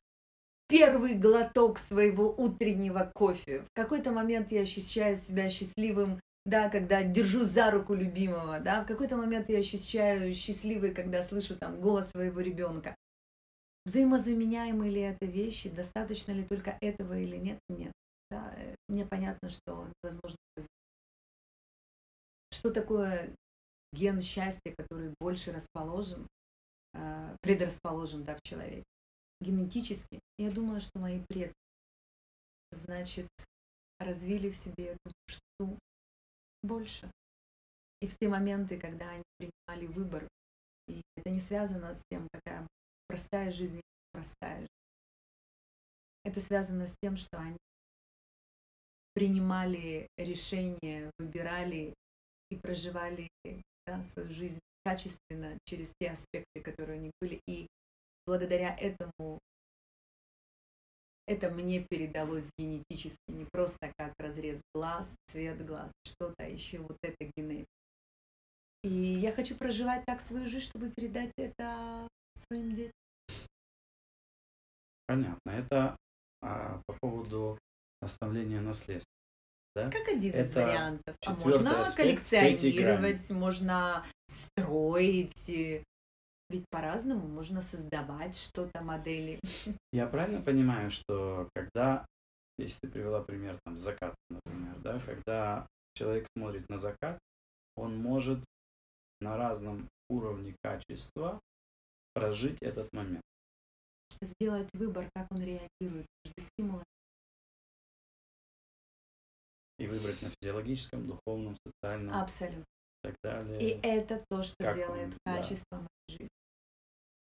первый 0.69 1.15
глоток 1.15 1.79
своего 1.79 2.35
утреннего 2.37 3.11
кофе. 3.15 3.63
В 3.63 3.75
какой-то 3.75 4.11
момент 4.11 4.51
я 4.53 4.63
ощущаю 4.63 5.17
себя 5.17 5.49
счастливым, 5.51 6.21
да, 6.45 6.69
когда 6.69 7.03
держу 7.03 7.45
за 7.45 7.71
руку 7.71 7.95
любимого, 7.95 8.61
да, 8.61 8.83
в 8.83 8.87
какой-то 8.87 9.17
момент 9.17 9.49
я 9.49 9.59
ощущаю 9.59 10.35
счастливой, 10.35 10.95
когда 10.95 11.23
слышу 11.23 11.57
там 11.57 11.81
голос 11.81 12.11
своего 12.11 12.41
ребенка. 12.41 12.95
Взаимозаменяемые 13.85 14.91
ли 14.91 15.01
это 15.01 15.27
вещи, 15.27 15.69
достаточно 15.69 16.33
ли 16.33 16.45
только 16.45 16.77
этого 16.81 17.19
или 17.19 17.37
нет, 17.37 17.59
нет. 17.69 17.93
Да, 18.31 18.53
э, 18.57 18.75
мне 18.89 19.07
понятно, 19.07 19.49
что 19.49 19.89
невозможно. 20.03 20.37
Что 22.51 22.73
такое 22.73 23.33
ген 23.93 24.21
счастья, 24.23 24.73
который 24.77 25.15
больше 25.21 25.53
расположен, 25.53 26.27
э, 26.95 27.37
предрасположен 27.43 28.25
да, 28.25 28.35
в 28.35 28.43
человеке? 28.43 28.85
Генетически, 29.41 30.21
я 30.39 30.51
думаю, 30.51 30.81
что 30.81 30.99
мои 30.99 31.23
предки, 31.29 31.55
значит, 32.71 33.29
развили 33.99 34.51
в 34.51 34.57
себе 34.57 34.93
эту 34.93 35.13
мечту 35.29 35.79
больше. 36.63 37.11
И 38.01 38.07
в 38.07 38.17
те 38.19 38.29
моменты, 38.29 38.79
когда 38.79 39.11
они 39.11 39.23
принимали 39.39 39.87
выбор, 39.87 40.29
и 40.89 41.03
это 41.17 41.31
не 41.31 41.41
связано 41.41 41.93
с 41.93 42.03
тем, 42.11 42.29
какая 42.33 42.67
простая 43.09 43.51
жизнь, 43.51 43.81
простая 44.13 44.57
жизнь. 44.57 44.71
Это 46.25 46.41
связано 46.41 46.87
с 46.87 46.95
тем, 47.03 47.17
что 47.17 47.39
они 47.39 47.57
принимали 49.15 50.09
решения, 50.19 51.11
выбирали 51.19 51.95
и 52.51 52.57
проживали 52.57 53.29
да, 53.87 54.03
свою 54.03 54.31
жизнь 54.31 54.61
качественно 54.85 55.59
через 55.65 55.93
те 55.99 56.11
аспекты, 56.11 56.61
которые 56.63 56.99
у 56.99 57.03
них 57.03 57.13
были. 57.21 57.41
И 57.49 57.67
благодаря 58.27 58.77
этому 58.77 59.39
это 61.27 61.51
мне 61.51 61.81
передалось 61.81 62.51
генетически, 62.57 63.31
не 63.31 63.45
просто 63.47 63.93
как 63.99 64.15
разрез 64.19 64.61
глаз, 64.75 65.17
цвет 65.27 65.65
глаз, 65.67 65.93
что-то 66.07 66.45
еще, 66.45 66.79
вот 66.79 66.97
это 67.03 67.31
генетика. 67.37 67.67
И 68.85 68.89
я 68.89 69.33
хочу 69.33 69.57
проживать 69.57 70.05
так 70.05 70.21
свою 70.21 70.47
жизнь, 70.47 70.67
чтобы 70.67 70.91
передать 70.91 71.33
это 71.37 72.07
своим 72.35 72.77
детям. 72.77 72.93
Понятно. 75.07 75.51
Это 75.51 75.97
а, 76.43 76.81
по 76.87 76.97
поводу 77.01 77.59
оставления 78.01 78.61
наследства. 78.61 79.11
Да? 79.75 79.91
Как 79.91 80.07
один 80.09 80.33
из 80.33 80.51
Это 80.51 80.61
вариантов. 80.61 81.17
А 81.27 81.35
можно 81.35 81.85
коллекционировать, 81.97 83.31
можно 83.31 84.07
строить. 84.29 85.83
Ведь 86.49 86.65
по-разному 86.71 87.27
можно 87.27 87.61
создавать 87.61 88.37
что-то, 88.37 88.83
модели. 88.83 89.41
Я 89.93 90.07
правильно 90.07 90.41
понимаю, 90.41 90.91
что 90.91 91.49
когда, 91.55 92.07
если 92.57 92.79
ты 92.81 92.89
привела 92.89 93.23
пример 93.23 93.59
там 93.65 93.77
закат, 93.77 94.15
например, 94.31 94.79
да, 94.79 95.01
когда 95.01 95.67
человек 95.95 96.27
смотрит 96.37 96.69
на 96.69 96.79
закат, 96.79 97.19
он 97.75 97.99
может 97.99 98.45
на 99.21 99.37
разном 99.37 99.89
уровне 100.09 100.55
качества 100.63 101.41
прожить 102.15 102.63
этот 102.63 102.93
момент. 102.93 103.23
Сделать 104.23 104.69
выбор, 104.73 105.09
как 105.15 105.27
он 105.33 105.43
реагирует 105.43 106.07
между 106.25 106.41
стимулами. 106.41 106.85
И 109.79 109.87
выбрать 109.87 110.23
на 110.23 110.31
физиологическом, 110.41 111.07
духовном, 111.07 111.57
социальном 111.67 112.15
Абсолютно. 112.15 112.65
И 113.07 113.13
так 113.13 113.17
далее. 113.23 113.61
И 113.61 113.81
это 113.83 114.23
то, 114.29 114.43
что 114.43 114.57
Как 114.59 114.77
делает 114.77 115.13
он, 115.13 115.19
да. 115.25 115.37
качество 115.37 115.77
моей 115.77 116.19
жизни. 116.19 116.29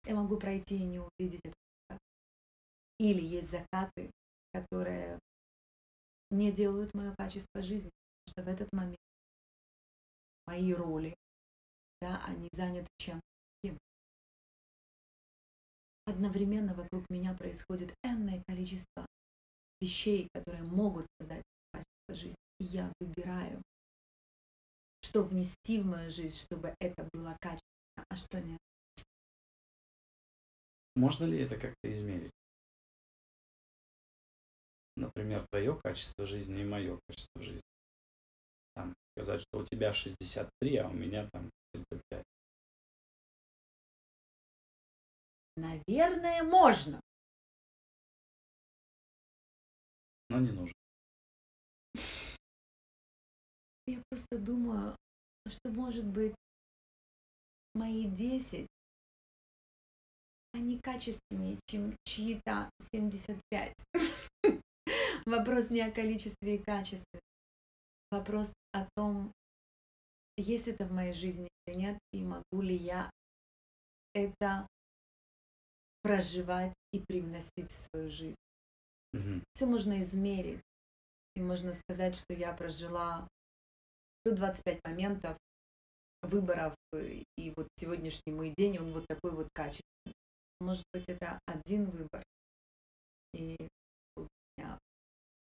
Я 0.06 0.14
могу 0.14 0.36
пройти 0.36 0.76
и 0.78 0.84
не 0.84 1.00
увидеть 1.00 1.40
этот 1.44 1.54
закат. 1.88 2.00
Или 2.98 3.24
есть 3.24 3.50
закаты, 3.50 4.10
которые 4.52 5.18
не 6.30 6.52
делают 6.52 6.94
мое 6.94 7.14
качество 7.16 7.62
жизни, 7.62 7.90
потому 8.24 8.28
что 8.28 8.42
в 8.42 8.54
этот 8.54 8.72
момент 8.72 8.96
мои 10.46 10.72
роли, 10.72 11.14
да, 12.00 12.22
они 12.24 12.48
заняты 12.52 12.88
чем 12.98 13.20
другим. 13.62 13.78
Одновременно 16.06 16.74
вокруг 16.74 17.08
меня 17.10 17.34
происходит 17.34 17.94
энное 18.04 18.42
количество 18.46 19.06
вещей, 19.80 20.28
которые 20.32 20.62
могут 20.62 21.06
создать 21.18 21.42
качество 21.72 22.14
жизни. 22.14 22.36
И 22.58 22.64
я 22.64 22.92
выбираю, 23.00 23.60
что 25.00 25.22
внести 25.22 25.80
в 25.80 25.86
мою 25.86 26.10
жизнь, 26.10 26.36
чтобы 26.36 26.74
это 26.80 27.08
было 27.12 27.36
качественно, 27.40 28.04
а 28.08 28.16
что 28.16 28.40
нет. 28.40 28.58
Можно 30.94 31.24
ли 31.26 31.42
это 31.42 31.56
как-то 31.56 31.92
измерить? 31.92 32.32
Например, 34.96 35.46
твое 35.50 35.78
качество 35.78 36.24
жизни 36.24 36.62
и 36.62 36.64
мое 36.64 36.98
качество 37.06 37.42
жизни. 37.42 37.60
Там, 38.74 38.94
сказать, 39.12 39.42
что 39.42 39.58
у 39.58 39.64
тебя 39.64 39.92
63, 39.92 40.76
а 40.76 40.88
у 40.88 40.92
меня 40.92 41.28
там 41.30 41.50
35. 41.72 42.24
Наверное, 45.56 46.42
можно. 46.42 47.00
Но 50.28 50.40
не 50.40 50.52
нужно. 50.52 50.75
Я 53.86 54.02
просто 54.10 54.38
думаю, 54.38 54.96
что, 55.48 55.70
может 55.70 56.04
быть, 56.04 56.34
мои 57.74 58.08
10, 58.08 58.66
они 60.52 60.80
качественнее, 60.80 61.58
чем 61.66 61.96
чьи-то 62.04 62.70
75. 62.92 63.74
Вопрос 65.26 65.70
не 65.70 65.82
о 65.82 65.92
количестве 65.92 66.56
и 66.56 66.62
качестве. 66.62 67.20
Вопрос 68.10 68.52
о 68.72 68.88
том, 68.96 69.32
есть 70.36 70.68
это 70.68 70.84
в 70.86 70.92
моей 70.92 71.12
жизни 71.12 71.48
или 71.66 71.76
нет, 71.76 71.98
и 72.12 72.22
могу 72.22 72.62
ли 72.62 72.76
я 72.76 73.10
это 74.14 74.66
проживать 76.02 76.72
и 76.92 77.00
привносить 77.00 77.70
в 77.70 77.88
свою 77.90 78.08
жизнь. 78.08 78.36
Мгм. 79.12 79.42
Все 79.52 79.66
можно 79.66 80.00
измерить. 80.00 80.62
И 81.34 81.40
можно 81.40 81.72
сказать, 81.74 82.14
что 82.16 82.32
я 82.32 82.52
прожила 82.52 83.28
125 84.26 84.80
моментов 84.84 85.38
выборов, 86.22 86.74
э, 86.92 87.22
и 87.36 87.52
вот 87.56 87.68
сегодняшний 87.76 88.32
мой 88.32 88.52
день, 88.56 88.78
он 88.78 88.92
вот 88.92 89.06
такой 89.06 89.30
вот 89.30 89.48
качественный. 89.52 90.14
Может 90.60 90.84
быть, 90.92 91.08
это 91.08 91.38
один 91.46 91.88
выбор, 91.90 92.24
и 93.34 93.56
у 94.16 94.26
меня 94.56 94.78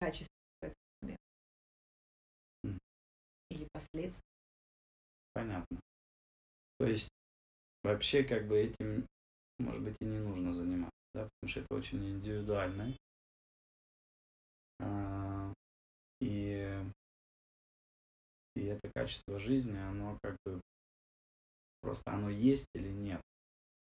качество 0.01 0.35
в 0.61 0.64
этот 0.64 0.77
момент. 1.03 1.20
Или 3.51 3.68
последствия. 3.72 4.22
Понятно. 5.35 5.81
То 6.79 6.87
есть 6.87 7.09
вообще 7.85 8.25
как 8.25 8.49
бы 8.49 8.59
этим, 8.59 9.07
может 9.59 9.83
быть, 9.83 9.97
и 10.01 10.05
не 10.05 10.18
нужно 10.18 10.53
заниматься, 10.53 10.99
да, 11.14 11.29
потому 11.29 11.49
что 11.49 11.61
это 11.61 11.75
очень 11.77 12.05
индивидуально. 12.05 12.97
И 18.65 18.69
это 18.69 18.91
качество 18.95 19.39
жизни, 19.39 19.77
оно 19.77 20.19
как 20.23 20.37
бы 20.45 20.61
просто 21.81 22.12
оно 22.12 22.31
есть 22.31 22.67
или 22.75 22.89
нет. 22.89 23.21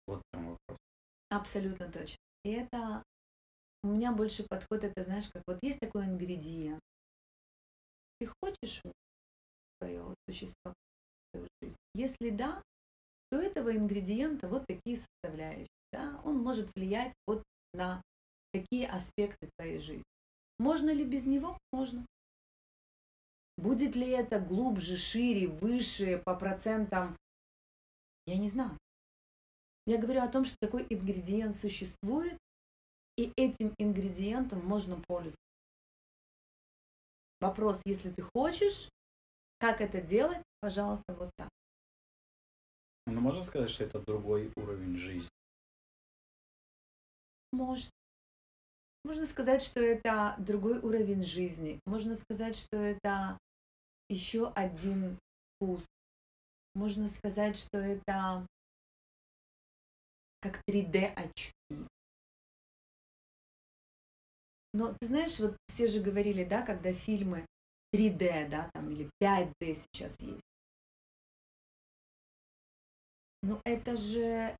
Вот 0.07 0.21
в 0.21 0.35
чем 0.35 0.49
вопрос. 0.49 0.77
Абсолютно 1.29 1.91
точно. 1.91 2.17
И 2.43 2.49
это 2.49 3.03
у 3.83 3.87
меня 3.87 4.11
больше 4.11 4.43
подход, 4.43 4.83
это 4.83 5.03
знаешь, 5.03 5.29
как 5.31 5.43
вот 5.47 5.59
есть 5.61 5.79
такой 5.79 6.05
ингредиент. 6.05 6.81
Ты 8.19 8.29
хочешь 8.41 8.81
свое 9.79 10.15
существо 10.27 10.73
в 11.33 11.47
жизнь? 11.61 11.77
Если 11.93 12.29
да, 12.31 12.61
то 13.29 13.39
этого 13.39 13.75
ингредиента 13.75 14.47
вот 14.47 14.65
такие 14.67 14.97
составляющие. 14.97 15.67
Да? 15.91 16.21
Он 16.25 16.37
может 16.37 16.73
влиять 16.75 17.13
вот 17.27 17.43
на 17.73 18.01
такие 18.51 18.87
аспекты 18.87 19.49
твоей 19.57 19.79
жизни. 19.79 20.03
Можно 20.59 20.91
ли 20.91 21.05
без 21.05 21.25
него? 21.25 21.57
Можно. 21.71 22.05
Будет 23.57 23.95
ли 23.95 24.09
это 24.09 24.39
глубже, 24.39 24.97
шире, 24.97 25.47
выше, 25.47 26.21
по 26.25 26.35
процентам? 26.35 27.17
Я 28.25 28.37
не 28.37 28.47
знаю. 28.47 28.77
Я 29.85 29.97
говорю 29.97 30.21
о 30.21 30.27
том, 30.27 30.45
что 30.45 30.55
такой 30.59 30.85
ингредиент 30.89 31.55
существует, 31.55 32.37
и 33.17 33.31
этим 33.35 33.73
ингредиентом 33.77 34.65
можно 34.65 35.01
пользоваться. 35.07 35.37
Вопрос, 37.39 37.81
если 37.85 38.11
ты 38.11 38.23
хочешь, 38.35 38.89
как 39.59 39.81
это 39.81 40.01
делать, 40.01 40.43
пожалуйста, 40.59 41.13
вот 41.15 41.31
так. 41.35 41.49
Ну, 43.07 43.19
можно 43.19 43.43
сказать, 43.43 43.69
что 43.69 43.83
это 43.83 43.99
другой 43.99 44.51
уровень 44.55 44.95
жизни. 44.97 45.29
Можно. 47.51 47.89
Можно 49.03 49.25
сказать, 49.25 49.61
что 49.63 49.79
это 49.79 50.35
другой 50.37 50.79
уровень 50.79 51.23
жизни. 51.23 51.79
Можно 51.85 52.15
сказать, 52.15 52.55
что 52.55 52.77
это 52.77 53.37
еще 54.09 54.51
один 54.53 55.17
вкус. 55.55 55.85
Можно 56.75 57.07
сказать, 57.07 57.57
что 57.57 57.77
это 57.77 58.45
как 60.39 60.61
3D 60.69 61.05
очки. 61.13 61.53
Но 64.73 64.93
ты 64.93 65.07
знаешь, 65.07 65.39
вот 65.39 65.57
все 65.67 65.87
же 65.87 65.99
говорили, 66.01 66.43
да, 66.43 66.61
когда 66.61 66.93
фильмы 66.93 67.45
3D, 67.93 68.49
да, 68.49 68.69
там, 68.73 68.89
или 68.89 69.09
5D 69.21 69.73
сейчас 69.73 70.19
есть. 70.21 70.41
Но 73.43 73.59
это 73.65 73.97
же 73.97 74.55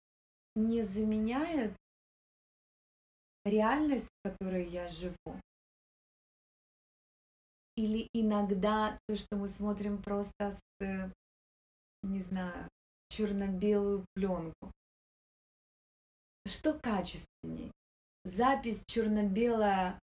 не 0.56 0.82
заменяет 0.82 1.74
реальность, 3.46 4.08
в 4.08 4.30
которой 4.30 4.68
я 4.68 4.88
живу. 4.90 5.40
Или 7.76 8.08
иногда 8.14 9.00
то, 9.08 9.16
что 9.16 9.36
мы 9.36 9.48
смотрим 9.48 10.02
просто 10.02 10.52
с, 10.52 10.62
э, 10.82 11.10
не 12.04 12.20
знаю, 12.20 12.68
черно-белую 13.10 14.06
пленку. 14.14 14.72
Что 16.46 16.78
качественней? 16.78 17.72
Запись 18.24 18.84
черно-белая, 18.88 20.00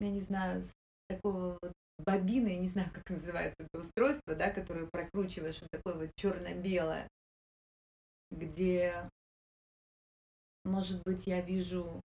я 0.00 0.10
не 0.10 0.20
знаю, 0.20 0.62
с 0.62 0.72
такого 1.08 1.58
вот 1.60 1.72
бобины, 1.98 2.48
я 2.48 2.58
не 2.58 2.66
знаю, 2.66 2.90
как 2.92 3.08
называется 3.10 3.56
это 3.58 3.80
устройство, 3.80 4.34
да, 4.34 4.50
которое 4.50 4.86
прокручиваешь, 4.86 5.60
вот 5.60 5.70
такое 5.70 5.94
вот 5.94 6.10
черно-белое, 6.16 7.08
где, 8.30 9.08
может 10.64 11.02
быть, 11.04 11.26
я 11.26 11.40
вижу 11.40 12.00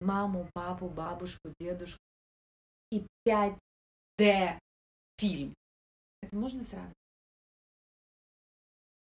маму, 0.00 0.48
папу, 0.54 0.88
бабушку, 0.88 1.52
дедушку 1.58 2.00
и 2.90 3.06
5D 3.26 4.58
фильм. 5.18 5.54
Это 6.22 6.36
можно 6.36 6.62
сравнить? 6.62 6.94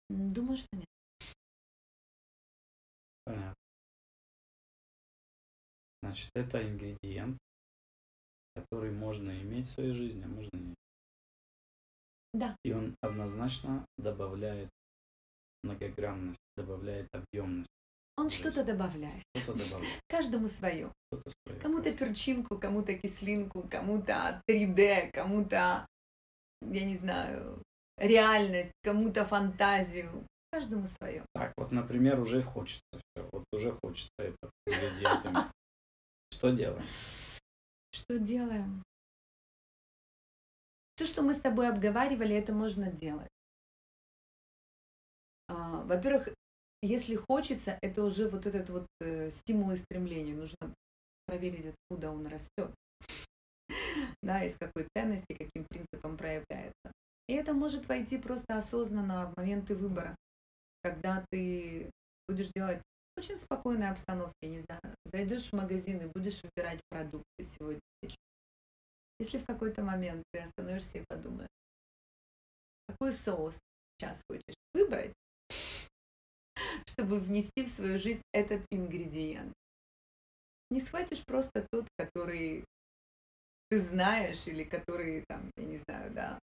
Думаю, 0.09 0.57
что 0.57 0.67
нет. 0.75 0.85
Понятно. 3.25 3.53
Значит, 6.01 6.29
это 6.35 6.61
ингредиент, 6.61 7.37
который 8.55 8.91
можно 8.91 9.31
иметь 9.41 9.67
в 9.67 9.71
своей 9.71 9.93
жизни, 9.93 10.23
а 10.23 10.27
можно 10.27 10.57
не. 10.57 10.75
Да. 12.33 12.57
И 12.63 12.73
он 12.73 12.95
однозначно 13.01 13.85
добавляет 13.97 14.69
многогранность, 15.63 16.41
добавляет 16.57 17.07
объемность. 17.13 17.69
Он 18.15 18.29
что-то 18.29 18.63
добавляет. 18.63 19.23
Что-то 19.35 19.59
добавляет, 19.69 20.01
Каждому 20.09 20.47
свое. 20.47 20.91
свое. 21.09 21.59
Кому-то 21.59 21.91
перчинку, 21.91 22.59
кому-то 22.59 22.93
кислинку, 22.93 23.67
кому-то 23.67 24.41
3D, 24.49 25.11
кому-то, 25.11 25.87
я 26.61 26.85
не 26.85 26.95
знаю, 26.95 27.61
реальность, 27.97 28.71
кому-то 28.83 29.25
фантазию. 29.25 30.27
Каждому 30.51 30.85
свое. 30.85 31.25
Так, 31.33 31.51
вот, 31.57 31.71
например, 31.71 32.19
уже 32.19 32.43
хочется 32.43 32.83
все. 32.93 33.27
Вот 33.31 33.43
уже 33.51 33.71
хочется 33.83 34.11
это. 34.17 34.51
Что 36.31 36.51
делаем? 36.51 36.85
Что 37.91 38.19
делаем? 38.19 38.83
Все, 40.95 41.07
что 41.07 41.23
мы 41.23 41.33
с 41.33 41.39
тобой 41.39 41.69
обговаривали, 41.69 42.35
это 42.35 42.53
можно 42.53 42.91
делать. 42.91 43.29
А, 45.47 45.81
Во-первых, 45.83 46.29
если 46.85 47.15
хочется, 47.15 47.77
это 47.81 48.03
уже 48.03 48.27
вот 48.27 48.45
этот 48.45 48.69
вот 48.69 48.87
э, 48.99 49.31
стимул 49.31 49.71
и 49.71 49.77
стремление. 49.77 50.35
Нужно 50.35 50.75
проверить, 51.25 51.73
откуда 51.73 52.11
он 52.11 52.27
растет. 52.27 52.73
Да, 54.21 54.43
из 54.43 54.57
какой 54.57 54.87
ценности, 54.95 55.33
каким 55.33 55.65
принципом 55.65 56.17
проявляется. 56.17 56.91
И 57.27 57.33
это 57.33 57.53
может 57.53 57.87
войти 57.87 58.17
просто 58.17 58.55
осознанно 58.55 59.31
в 59.31 59.37
моменты 59.37 59.75
выбора, 59.75 60.15
когда 60.81 61.25
ты 61.29 61.91
будешь 62.27 62.49
делать 62.55 62.81
в 63.15 63.19
очень 63.19 63.37
спокойной 63.37 63.89
обстановке, 63.89 64.47
не 64.47 64.59
знаю, 64.59 64.81
зайдешь 65.05 65.49
в 65.49 65.53
магазин 65.53 66.01
и 66.01 66.11
будешь 66.13 66.41
выбирать 66.43 66.79
продукты 66.89 67.43
сегодня 67.43 67.81
вечером. 68.01 68.23
Если 69.19 69.37
в 69.37 69.45
какой-то 69.45 69.83
момент 69.83 70.23
ты 70.31 70.39
остановишься 70.39 70.99
и 70.99 71.05
подумаешь, 71.07 71.49
какой 72.87 73.13
соус 73.13 73.59
сейчас 73.97 74.21
хочешь 74.29 74.55
выбрать, 74.73 75.13
чтобы 76.93 77.19
внести 77.19 77.65
в 77.65 77.69
свою 77.69 77.99
жизнь 77.99 78.21
этот 78.31 78.65
ингредиент. 78.71 79.53
Не 80.69 80.79
схватишь 80.79 81.23
просто 81.25 81.67
тот, 81.71 81.87
который 81.97 82.65
ты 83.69 83.79
знаешь, 83.79 84.47
или 84.47 84.63
который, 84.63 85.23
там, 85.27 85.49
я 85.57 85.65
не 85.65 85.77
знаю, 85.77 86.11
да, 86.13 86.39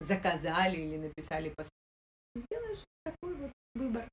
заказали 0.00 0.76
или 0.76 0.96
написали 0.96 1.50
по 1.50 1.64
Сделаешь 2.34 2.84
такой 3.04 3.34
вот 3.34 3.52
выбор. 3.74 4.08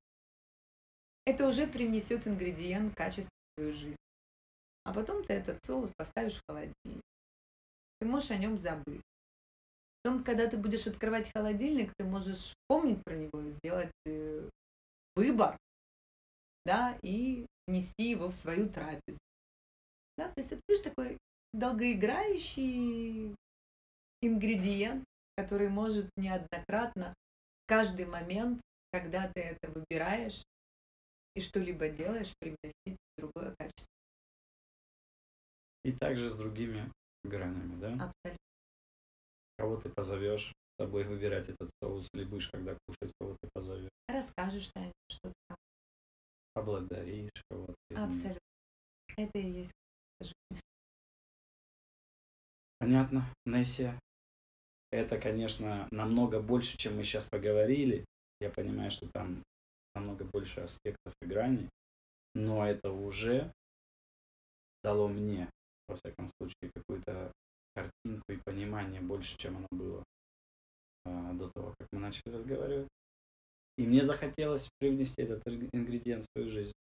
Это 1.26 1.48
уже 1.48 1.68
привнесет 1.68 2.28
ингредиент 2.28 2.94
качества 2.96 3.32
в 3.32 3.56
твою 3.56 3.74
жизнь. 3.74 3.96
А 4.84 4.94
потом 4.94 5.24
ты 5.24 5.34
этот 5.34 5.64
соус 5.64 5.92
поставишь 5.96 6.38
в 6.38 6.44
холодильник. 6.48 7.02
Ты 8.00 8.08
можешь 8.08 8.32
о 8.32 8.38
нем 8.38 8.58
забыть. 8.58 9.02
Потом, 10.02 10.24
когда 10.24 10.48
ты 10.48 10.58
будешь 10.58 10.88
открывать 10.88 11.32
холодильник, 11.32 11.94
ты 11.98 12.06
можешь 12.06 12.54
помнить 12.68 13.04
про 13.04 13.16
него 13.16 13.42
и 13.42 13.52
сделать 13.52 13.92
э, 14.06 14.50
выбор, 15.16 15.58
да, 16.66 16.98
и 17.02 17.46
нести 17.68 18.10
его 18.10 18.30
в 18.30 18.34
свою 18.34 18.70
трапезу. 18.70 19.20
Да, 20.18 20.28
то 20.28 20.34
есть 20.38 20.52
это, 20.52 20.62
видишь, 20.68 20.84
такой 20.84 21.18
долгоиграющий 21.54 23.36
ингредиент, 24.22 25.06
который 25.38 25.70
может 25.70 26.10
неоднократно 26.18 27.14
каждый 27.66 28.06
момент, 28.06 28.62
когда 28.92 29.32
ты 29.32 29.42
это 29.42 29.72
выбираешь 29.72 30.44
и 31.36 31.42
что-либо 31.42 31.90
делаешь, 31.90 32.34
привносить 32.40 32.98
в 33.16 33.22
другое 33.22 33.56
качество. 33.56 33.88
И 35.86 35.94
также 35.94 36.30
с 36.30 36.36
другими 36.36 36.92
гранями, 37.24 37.80
да? 37.80 37.94
Абсолютно. 37.94 38.38
Кого 39.58 39.78
ты 39.78 39.90
позовешь 39.90 40.54
собой 40.80 41.04
выбирать 41.04 41.50
этот 41.50 41.70
соус, 41.82 42.08
или 42.14 42.24
будешь, 42.24 42.50
когда 42.50 42.78
кушать, 42.88 43.14
кого 43.20 43.36
ты 43.42 43.50
позовешь. 43.54 43.90
Расскажешь 44.08 44.70
Таня, 44.70 44.94
что 45.10 45.30
ты 45.30 45.56
Поблагодаришь 46.54 47.44
кого-то. 47.50 47.76
Абсолютно. 47.96 48.40
Это 49.18 49.40
и 49.40 49.52
есть 49.52 49.74
жизнь. 50.22 50.62
Понятно, 52.80 53.26
Нессия. 53.46 54.00
Это, 54.92 55.20
конечно, 55.20 55.88
намного 55.92 56.42
больше, 56.42 56.78
чем 56.78 56.96
мы 56.96 57.04
сейчас 57.04 57.28
поговорили. 57.30 58.06
Я 58.40 58.50
понимаю, 58.50 58.90
что 58.90 59.08
там 59.10 59.44
намного 59.94 60.26
больше 60.26 60.62
аспектов 60.62 61.14
и 61.22 61.26
граней. 61.26 61.70
Но 62.34 62.66
это 62.66 62.92
уже 62.92 63.54
дало 64.84 65.08
мне, 65.08 65.50
во 65.88 65.96
всяком 65.98 66.30
случае, 66.38 66.72
какую-то 66.74 67.32
картинку 67.76 68.32
и 68.32 68.38
понимание 68.38 69.02
больше, 69.02 69.38
чем 69.38 69.58
оно 69.58 69.68
было 69.72 70.04
до 71.06 71.50
того, 71.50 71.74
как 71.78 71.88
мы 71.92 72.00
начали 72.00 72.34
разговаривать. 72.34 72.88
И 73.78 73.86
мне 73.86 74.04
захотелось 74.04 74.68
привнести 74.80 75.22
этот 75.22 75.42
ин- 75.48 75.70
ингредиент 75.72 76.26
в 76.26 76.28
свою 76.36 76.50
жизнь. 76.52 76.74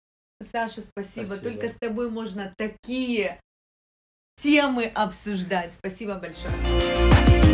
Саша, 0.43 0.81
спасибо. 0.81 1.27
Спасибо. 1.27 1.51
Только 1.51 1.69
с 1.69 1.75
тобой 1.79 2.11
можно 2.11 2.55
такие 2.57 3.41
темы 4.37 4.87
обсуждать. 4.87 5.75
Спасибо 5.75 6.19
большое. 6.19 7.46